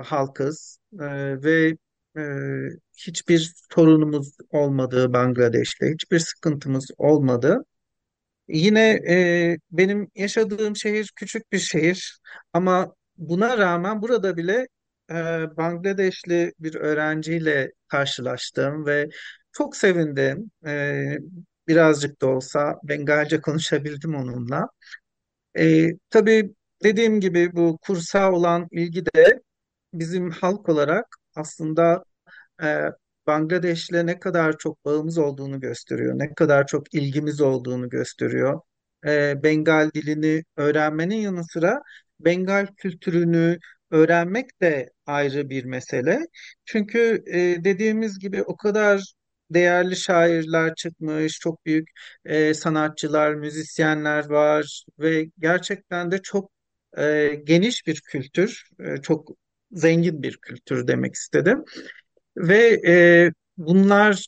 halkız 0.04 0.78
e, 1.00 1.06
ve 1.42 1.76
e, 2.16 2.22
hiçbir 2.96 3.52
sorunumuz 3.74 4.37
olmadı 4.50 5.12
Bangladeş'le, 5.12 5.83
hiçbir 5.94 6.18
sıkıntımız 6.18 6.87
olmadı. 6.98 7.64
Yine 8.48 8.90
e, 9.11 9.56
benim 9.70 10.09
yaşadığım 10.14 10.76
şehir 10.76 11.12
küçük 11.16 11.52
bir 11.52 11.59
şehir 11.59 12.20
ama 12.52 12.94
buna 13.16 13.59
rağmen 13.59 14.02
burada 14.02 14.37
bile 14.37 14.68
e, 15.11 15.14
Bangladeşli 15.56 16.52
bir 16.59 16.74
öğrenciyle 16.74 17.72
karşılaştım 17.88 18.87
ve 18.87 19.09
çok 19.52 19.76
sevindim. 19.76 20.50
E, 20.66 21.18
birazcık 21.70 22.22
da 22.22 22.26
olsa 22.26 22.80
Bengalce 22.85 23.40
konuşabildim 23.40 24.14
onunla. 24.14 24.68
E, 25.59 25.88
tabii 26.11 26.54
dediğim 26.85 27.20
gibi 27.20 27.50
bu 27.56 27.78
kursa 27.83 28.33
olan 28.33 28.68
ilgi 28.72 29.06
de 29.06 29.40
bizim 29.94 30.30
halk 30.30 30.68
olarak 30.68 31.06
aslında 31.37 32.04
e, 32.62 32.85
Bangladeş'le 33.26 33.92
ne 33.92 34.18
kadar 34.20 34.59
çok 34.59 34.85
bağımız 34.85 35.18
olduğunu 35.18 35.61
gösteriyor, 35.61 36.18
ne 36.18 36.35
kadar 36.35 36.66
çok 36.66 36.94
ilgimiz 36.94 37.40
olduğunu 37.40 37.88
gösteriyor. 37.88 38.61
E, 39.06 39.42
Bengal 39.42 39.90
dilini 39.94 40.44
öğrenmenin 40.56 41.16
yanı 41.16 41.44
sıra 41.44 41.83
Bengal 42.20 42.66
kültürünü 42.76 43.59
öğrenmek 43.90 44.61
de 44.61 44.90
ayrı 45.06 45.50
bir 45.50 45.64
mesele. 45.64 46.20
Çünkü 46.64 47.24
e, 47.26 47.64
dediğimiz 47.64 48.18
gibi 48.18 48.42
o 48.42 48.56
kadar 48.56 49.14
değerli 49.50 49.96
şairler 49.96 50.74
çıkmış, 50.74 51.38
çok 51.40 51.66
büyük 51.66 51.88
e, 52.24 52.54
sanatçılar, 52.54 53.34
müzisyenler 53.34 54.28
var 54.30 54.84
ve 54.98 55.26
gerçekten 55.38 56.10
de 56.10 56.22
çok 56.22 56.50
e, 56.98 57.34
geniş 57.44 57.86
bir 57.86 58.00
kültür, 58.00 58.64
e, 58.80 58.96
çok 59.02 59.28
zengin 59.72 60.22
bir 60.22 60.36
kültür 60.36 60.86
demek 60.86 61.14
istedim. 61.14 61.64
Ve 62.36 62.80
e, 62.86 63.32
bunlar 63.56 64.26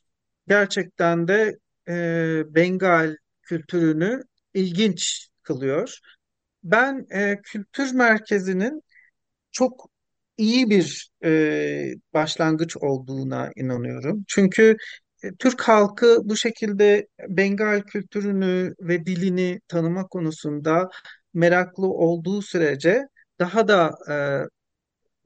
gerçekten 0.48 1.28
de 1.28 1.58
e, 1.88 2.42
Bengal 2.54 3.16
kültürünü 3.42 4.22
ilginç 4.54 5.28
kılıyor. 5.42 5.98
Ben 6.64 7.06
e, 7.11 7.40
kültür 7.42 7.92
merkezinin 7.94 8.82
çok 9.52 9.90
iyi 10.38 10.70
bir 10.70 11.11
e, 11.24 11.94
başlangıç 12.14 12.76
olduğuna 12.76 13.52
inanıyorum. 13.56 14.24
Çünkü 14.28 14.76
Türk 15.38 15.61
halkı 15.62 16.18
bu 16.24 16.37
şekilde 16.37 17.08
Bengal 17.28 17.80
kültürünü 17.82 18.74
ve 18.80 19.06
dilini 19.06 19.61
tanıma 19.68 20.06
konusunda 20.06 20.88
meraklı 21.35 21.87
olduğu 21.87 22.42
sürece 22.42 23.02
daha 23.38 23.68
da 23.68 23.90
e, 24.11 24.14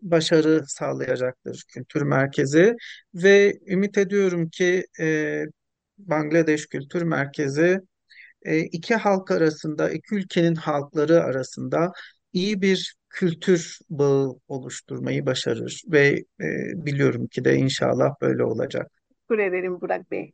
başarı 0.03 0.65
sağlayacaktır 0.69 1.65
kültür 1.69 2.03
merkezi 2.03 2.77
ve 3.15 3.55
ümit 3.67 3.99
ediyorum 3.99 4.49
ki 4.51 4.87
e, 5.01 5.45
Bangladeş 5.99 6.67
Kültür 6.67 7.03
Merkezi 7.03 7.81
e, 8.43 8.59
iki 8.61 8.95
halk 8.95 9.31
arasında, 9.31 9.91
iki 9.91 10.15
ülkenin 10.15 10.55
halkları 10.55 11.23
arasında 11.25 11.93
iyi 12.33 12.63
bir 12.63 12.97
kültür 13.11 13.79
bağı 13.91 14.29
oluşturmayı 14.49 15.27
başarır 15.27 15.83
ve 15.93 16.09
e, 16.41 16.47
biliyorum 16.87 17.27
ki 17.27 17.45
de 17.45 17.57
inşallah 17.57 18.11
böyle 18.23 18.45
olacak. 18.45 18.93
Teşekkür 19.29 19.45
ederim 19.45 19.81
Burak 19.81 20.11
Bey. 20.11 20.33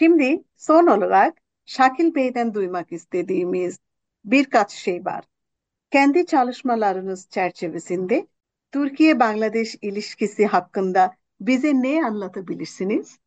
Şimdi 0.00 0.44
son 0.56 0.86
olarak 0.86 1.38
Şakil 1.64 2.14
Bey'den 2.14 2.54
duymak 2.54 2.92
istediğimiz 2.92 3.78
birkaç 4.24 4.70
şey 4.72 5.04
var. 5.04 5.24
Kendi 5.90 6.26
çalışmalarınız 6.26 7.28
çerçevesinde 7.30 8.26
Türkiye-Bangladeş 8.72 9.76
ilişkisi 9.82 10.46
hakkında 10.46 11.14
bize 11.40 11.74
ne 11.74 12.04
anlatabilirsiniz? 12.04 13.18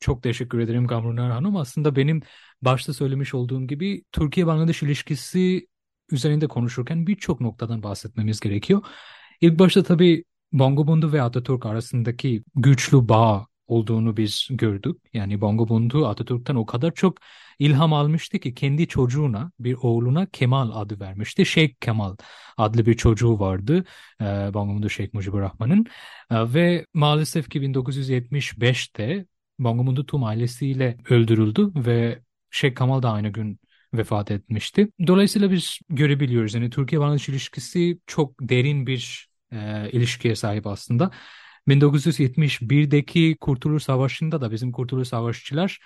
Çok 0.00 0.22
teşekkür 0.22 0.58
ederim 0.58 0.86
Gamrunar 0.86 1.30
Hanım. 1.30 1.56
Aslında 1.56 1.96
benim 1.96 2.22
başta 2.62 2.92
söylemiş 2.92 3.34
olduğum 3.34 3.66
gibi 3.66 4.04
Türkiye-Bangladeş 4.12 4.82
ilişkisi 4.82 5.66
üzerinde 6.10 6.48
konuşurken 6.48 7.06
birçok 7.06 7.40
noktadan 7.40 7.82
bahsetmemiz 7.82 8.40
gerekiyor. 8.40 8.82
İlk 9.40 9.58
başta 9.58 9.82
tabii 9.82 10.24
Bangabandhu 10.52 11.12
ve 11.12 11.22
Atatürk 11.22 11.66
arasındaki 11.66 12.44
güçlü 12.54 13.08
bağ 13.08 13.46
olduğunu 13.66 14.16
biz 14.16 14.48
gördük. 14.50 14.96
Yani 15.12 15.40
Bangabandhu 15.40 16.06
Atatürk'ten 16.06 16.54
o 16.54 16.66
kadar 16.66 16.94
çok 16.94 17.18
ilham 17.58 17.92
almıştı 17.92 18.38
ki 18.38 18.54
kendi 18.54 18.86
çocuğuna 18.88 19.52
bir 19.60 19.76
oğluna 19.82 20.26
Kemal 20.26 20.70
adı 20.74 21.00
vermişti. 21.00 21.46
Şeyh 21.46 21.74
Kemal 21.80 22.16
adlı 22.56 22.86
bir 22.86 22.94
çocuğu 22.94 23.38
vardı 23.40 23.84
e, 24.20 24.24
Bangabandhu 24.24 24.90
Şeyh 24.90 25.08
Mujibur 25.14 25.40
Rahman'ın 25.40 25.86
e, 26.30 26.54
ve 26.54 26.86
maalesef 26.94 27.50
ki 27.50 27.62
1975'te 27.62 29.26
Bangabandhu 29.58 30.06
tüm 30.06 30.24
ailesiyle 30.24 30.98
öldürüldü 31.10 31.72
ve 31.74 32.22
Şeyh 32.50 32.74
Kemal 32.74 33.02
da 33.02 33.12
aynı 33.12 33.28
gün 33.28 33.60
vefat 33.94 34.30
etmişti. 34.30 34.88
Dolayısıyla 35.06 35.50
biz 35.50 35.78
görebiliyoruz 35.88 36.54
yani 36.54 36.70
Türkiye-Bangladeş 36.70 37.28
ilişkisi 37.28 37.98
çok 38.06 38.34
derin 38.40 38.86
bir 38.86 39.28
e, 39.52 39.90
ilişkiye 39.90 40.34
sahip 40.36 40.66
aslında. 40.66 41.10
1971'deki 41.68 43.36
Kurtuluş 43.40 43.82
Savaşı'nda 43.82 44.40
da 44.40 44.50
bizim 44.50 44.72
Kurtuluş 44.72 45.08
Savaşçılar 45.08 45.80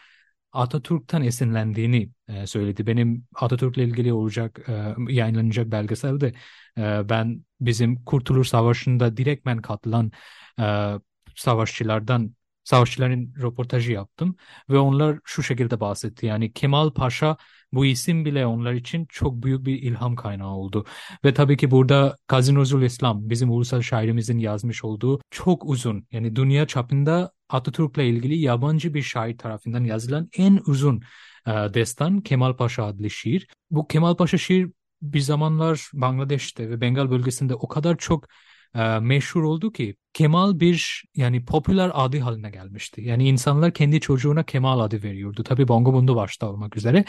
Atatürk'ten 0.52 1.22
esinlendiğini 1.22 2.10
e, 2.28 2.46
söyledi. 2.46 2.86
Benim 2.86 3.26
Atatürk'le 3.34 3.78
ilgili 3.78 4.12
olacak 4.12 4.60
e, 4.68 4.94
yayınlanacak 5.08 5.70
belgeselde 5.70 6.32
e, 6.78 7.08
ben 7.08 7.44
bizim 7.60 8.04
Kurtuluş 8.04 8.48
Savaşı'nda 8.48 9.16
direktmen 9.16 9.58
katılan 9.58 10.12
e, 10.60 10.94
savaşçılardan 11.36 12.34
savaşçıların 12.64 13.34
röportajı 13.42 13.92
yaptım 13.92 14.36
ve 14.70 14.78
onlar 14.78 15.18
şu 15.24 15.42
şekilde 15.42 15.80
bahsetti. 15.80 16.26
Yani 16.26 16.52
Kemal 16.52 16.90
Paşa 16.90 17.36
bu 17.72 17.86
isim 17.86 18.24
bile 18.24 18.46
onlar 18.46 18.72
için 18.72 19.06
çok 19.08 19.42
büyük 19.42 19.66
bir 19.66 19.82
ilham 19.82 20.16
kaynağı 20.16 20.50
oldu. 20.50 20.86
Ve 21.24 21.34
tabii 21.34 21.56
ki 21.56 21.70
burada 21.70 22.16
Kazi 22.26 22.54
Nurul 22.54 22.82
İslam 22.82 23.30
bizim 23.30 23.50
ulusal 23.50 23.82
şairimizin 23.82 24.38
yazmış 24.38 24.84
olduğu 24.84 25.20
çok 25.30 25.64
uzun 25.64 26.06
yani 26.12 26.36
dünya 26.36 26.66
çapında 26.66 27.32
Atatürk'le 27.48 27.98
ilgili 27.98 28.38
yabancı 28.38 28.94
bir 28.94 29.02
şair 29.02 29.38
tarafından 29.38 29.84
yazılan 29.84 30.28
en 30.36 30.60
uzun 30.66 31.02
e, 31.46 31.50
destan 31.50 32.20
Kemal 32.20 32.56
Paşa 32.56 32.84
adlı 32.84 33.10
şiir. 33.10 33.46
Bu 33.70 33.86
Kemal 33.86 34.16
Paşa 34.16 34.38
şiir 34.38 34.70
bir 35.02 35.20
zamanlar 35.20 35.90
Bangladeş'te 35.92 36.70
ve 36.70 36.80
Bengal 36.80 37.10
bölgesinde 37.10 37.54
o 37.54 37.68
kadar 37.68 37.96
çok 37.96 38.26
e, 38.74 38.98
meşhur 38.98 39.42
oldu 39.42 39.72
ki 39.72 39.96
Kemal 40.12 40.60
bir 40.60 41.04
yani 41.14 41.44
popüler 41.44 41.90
adı 41.94 42.18
haline 42.18 42.50
gelmişti. 42.50 43.00
Yani 43.02 43.28
insanlar 43.28 43.72
kendi 43.74 44.00
çocuğuna 44.00 44.42
Kemal 44.42 44.80
adı 44.80 45.02
veriyordu. 45.02 45.42
Tabii 45.44 45.68
Bangabundu 45.68 46.16
başta 46.16 46.50
olmak 46.50 46.76
üzere 46.76 47.04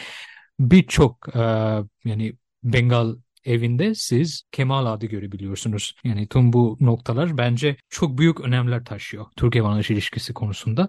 birçok 0.60 1.36
e, 1.36 1.40
yani 2.04 2.36
Bengal 2.64 3.14
evinde 3.44 3.94
siz 3.94 4.42
Kemal 4.52 4.86
adı 4.86 5.06
görebiliyorsunuz. 5.06 5.94
Yani 6.04 6.28
tüm 6.28 6.52
bu 6.52 6.76
noktalar 6.80 7.38
bence 7.38 7.76
çok 7.88 8.18
büyük 8.18 8.40
önemler 8.40 8.84
taşıyor 8.84 9.26
Türkiye-Bangladeş 9.36 9.90
ilişkisi 9.90 10.34
konusunda. 10.34 10.88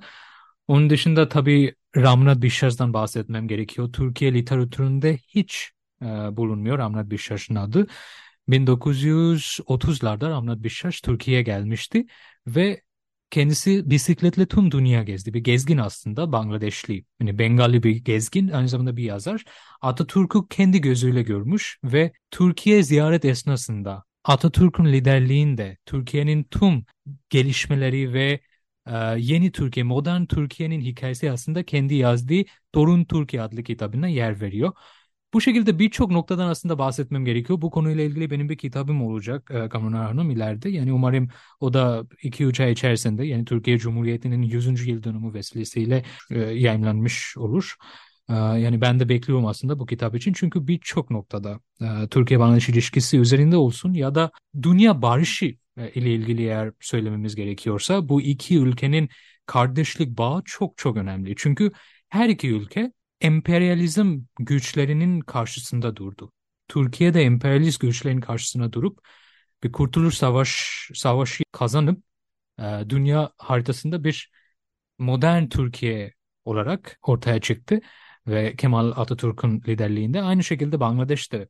Onun 0.67 0.89
dışında 0.89 1.29
tabii 1.29 1.75
Ramnat 1.97 2.41
Bishars'dan 2.41 2.93
bahsetmem 2.93 3.47
gerekiyor. 3.47 3.93
Türkiye 3.93 4.33
literatüründe 4.33 5.17
hiç 5.27 5.71
e, 6.01 6.05
bulunmuyor 6.05 6.77
Ramnat 6.77 7.09
Bishars'ın 7.09 7.55
adı. 7.55 7.87
1930'larda 8.49 10.29
Ramnat 10.29 10.63
Bishars 10.63 10.99
Türkiye'ye 11.01 11.43
gelmişti 11.43 12.05
ve 12.47 12.81
Kendisi 13.33 13.89
bisikletle 13.89 14.45
tüm 14.45 14.71
dünya 14.71 15.03
gezdi. 15.03 15.33
Bir 15.33 15.39
gezgin 15.39 15.77
aslında 15.77 16.31
Bangladeşli. 16.31 17.05
Yani 17.19 17.39
Bengali 17.39 17.83
bir 17.83 17.95
gezgin 17.95 18.49
aynı 18.49 18.69
zamanda 18.69 18.97
bir 18.97 19.03
yazar. 19.03 19.43
Atatürk'ü 19.81 20.39
kendi 20.49 20.81
gözüyle 20.81 21.23
görmüş 21.23 21.79
ve 21.83 22.11
Türkiye 22.31 22.83
ziyaret 22.83 23.25
esnasında 23.25 24.03
Atatürk'ün 24.23 24.85
liderliğinde 24.85 25.77
Türkiye'nin 25.85 26.43
tüm 26.43 26.85
gelişmeleri 27.29 28.13
ve 28.13 28.39
e, 28.87 28.95
yeni 29.17 29.51
Türkiye, 29.51 29.83
modern 29.83 30.25
Türkiye'nin 30.25 30.81
hikayesi 30.81 31.31
aslında 31.31 31.63
kendi 31.63 31.95
yazdığı 31.95 32.43
Torun 32.73 33.05
Türkiye 33.05 33.41
adlı 33.41 33.63
kitabına 33.63 34.07
yer 34.07 34.41
veriyor. 34.41 34.71
Bu 35.33 35.41
şekilde 35.41 35.79
birçok 35.79 36.11
noktadan 36.11 36.49
aslında 36.49 36.77
bahsetmem 36.77 37.25
gerekiyor. 37.25 37.61
Bu 37.61 37.71
konuyla 37.71 38.03
ilgili 38.03 38.29
benim 38.31 38.49
bir 38.49 38.57
kitabım 38.57 39.03
olacak 39.03 39.51
e, 39.53 39.69
Kamuran 39.69 40.05
Hanım 40.05 40.31
ileride. 40.31 40.69
Yani 40.69 40.93
umarım 40.93 41.29
o 41.59 41.73
da 41.73 42.03
2-3 42.23 42.59
ay 42.59 42.71
içerisinde 42.71 43.25
yani 43.25 43.45
Türkiye 43.45 43.77
Cumhuriyeti'nin 43.77 44.41
100. 44.41 44.87
yıl 44.87 45.03
dönümü 45.03 45.33
vesilesiyle 45.33 46.03
e, 46.31 46.39
yayınlanmış 46.39 47.37
olur. 47.37 47.75
E, 48.29 48.33
yani 48.33 48.81
ben 48.81 48.99
de 48.99 49.09
bekliyorum 49.09 49.45
aslında 49.45 49.79
bu 49.79 49.85
kitap 49.85 50.15
için. 50.15 50.33
Çünkü 50.33 50.67
birçok 50.67 51.09
noktada 51.11 51.59
e, 51.81 52.07
Türkiye-Bangladeş 52.07 52.69
ilişkisi 52.69 53.19
üzerinde 53.19 53.57
olsun 53.57 53.93
ya 53.93 54.15
da 54.15 54.31
dünya 54.61 55.01
barışı 55.01 55.55
e, 55.77 55.89
ile 55.91 56.13
ilgili 56.13 56.43
eğer 56.43 56.71
söylememiz 56.79 57.35
gerekiyorsa 57.35 58.09
bu 58.09 58.21
iki 58.21 58.57
ülkenin 58.57 59.09
kardeşlik 59.45 60.17
bağı 60.17 60.41
çok 60.45 60.77
çok 60.77 60.97
önemli. 60.97 61.33
Çünkü 61.37 61.71
her 62.09 62.29
iki 62.29 62.49
ülke 62.49 62.91
emperyalizm 63.23 64.21
güçlerinin 64.39 65.19
karşısında 65.19 65.95
durdu. 65.95 66.31
Türkiye 66.67 67.13
de 67.13 67.21
emperyalist 67.21 67.79
güçlerin 67.81 68.21
karşısına 68.21 68.73
durup 68.73 68.99
bir 69.63 69.71
kurtuluş 69.71 70.17
savaş 70.17 70.91
savaşı 70.93 71.43
kazanıp 71.51 72.03
e, 72.59 72.63
dünya 72.89 73.31
haritasında 73.37 74.03
bir 74.03 74.31
modern 74.99 75.47
Türkiye 75.49 76.13
olarak 76.45 76.99
ortaya 77.03 77.41
çıktı 77.41 77.81
ve 78.27 78.55
Kemal 78.55 78.91
Atatürk'ün 78.95 79.61
liderliğinde 79.67 80.21
aynı 80.21 80.43
şekilde 80.43 80.79
Bangladeş'te 80.79 81.47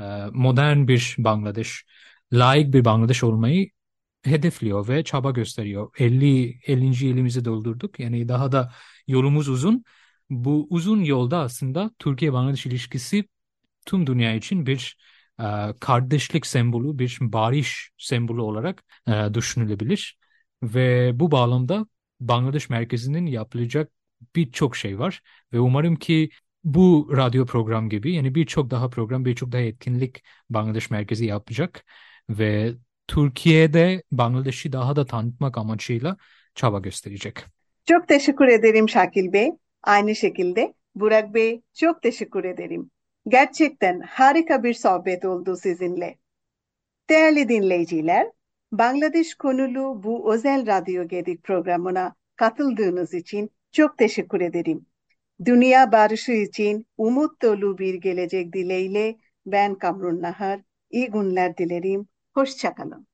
e, 0.00 0.02
modern 0.32 0.88
bir 0.88 1.14
Bangladeş, 1.18 1.84
layık 2.32 2.74
bir 2.74 2.84
Bangladeş 2.84 3.24
olmayı 3.24 3.70
hedefliyor 4.24 4.88
ve 4.88 5.04
çaba 5.04 5.30
gösteriyor. 5.30 5.90
50 5.98 6.60
50. 6.66 7.06
yılımızı 7.06 7.44
doldurduk. 7.44 8.00
Yani 8.00 8.28
daha 8.28 8.52
da 8.52 8.72
yolumuz 9.08 9.48
uzun 9.48 9.84
bu 10.30 10.66
uzun 10.70 11.04
yolda 11.04 11.38
aslında 11.38 11.90
Türkiye-Bangladeş 11.98 12.66
ilişkisi 12.66 13.24
tüm 13.86 14.06
dünya 14.06 14.34
için 14.34 14.66
bir 14.66 14.98
e, 15.40 15.44
kardeşlik 15.80 16.46
sembolü, 16.46 16.98
bir 16.98 17.18
barış 17.20 17.90
sembolü 17.98 18.40
olarak 18.40 18.84
e, 19.08 19.34
düşünülebilir. 19.34 20.18
Ve 20.62 21.10
bu 21.14 21.30
bağlamda 21.30 21.86
Bangladeş 22.20 22.70
merkezinin 22.70 23.26
yapılacak 23.26 23.92
birçok 24.36 24.76
şey 24.76 24.98
var. 24.98 25.22
Ve 25.52 25.60
umarım 25.60 25.96
ki 25.96 26.30
bu 26.64 27.10
radyo 27.16 27.46
program 27.46 27.88
gibi 27.88 28.14
yani 28.14 28.34
birçok 28.34 28.70
daha 28.70 28.90
program, 28.90 29.24
birçok 29.24 29.52
daha 29.52 29.62
etkinlik 29.62 30.22
Bangladeş 30.50 30.90
merkezi 30.90 31.26
yapacak. 31.26 31.84
Ve 32.30 32.72
Türkiye'de 33.06 34.02
Bangladeş'i 34.12 34.72
daha 34.72 34.96
da 34.96 35.06
tanıtmak 35.06 35.58
amacıyla 35.58 36.16
çaba 36.54 36.78
gösterecek. 36.78 37.36
Çok 37.88 38.08
teşekkür 38.08 38.48
ederim 38.48 38.88
Şakil 38.88 39.32
Bey. 39.32 39.50
Aynı 39.82 40.14
şekilde 40.14 40.74
Burak 40.94 41.34
Bey 41.34 41.62
çok 41.74 42.02
teşekkür 42.02 42.44
ederim. 42.44 42.90
Gerçekten 43.28 44.00
harika 44.00 44.62
bir 44.62 44.74
sohbet 44.74 45.24
oldu 45.24 45.56
sizinle. 45.56 46.18
Değerli 47.10 47.48
dinleyiciler, 47.48 48.26
Bangladeş 48.72 49.34
konulu 49.34 50.02
bu 50.02 50.34
özel 50.34 50.66
Radyo 50.66 51.08
Gedik 51.08 51.44
programına 51.44 52.14
katıldığınız 52.36 53.14
için 53.14 53.50
çok 53.72 53.98
teşekkür 53.98 54.40
ederim. 54.40 54.86
Dünya 55.44 55.92
barışı 55.92 56.32
için 56.32 56.86
umut 56.98 57.42
dolu 57.42 57.78
bir 57.78 57.94
gelecek 57.94 58.52
dileğiyle 58.52 59.16
ben 59.46 59.74
Kamrun 59.74 60.22
Nahar. 60.22 60.60
İyi 60.90 61.10
günler 61.10 61.56
dilerim. 61.56 62.08
Hoşçakalın. 62.34 63.09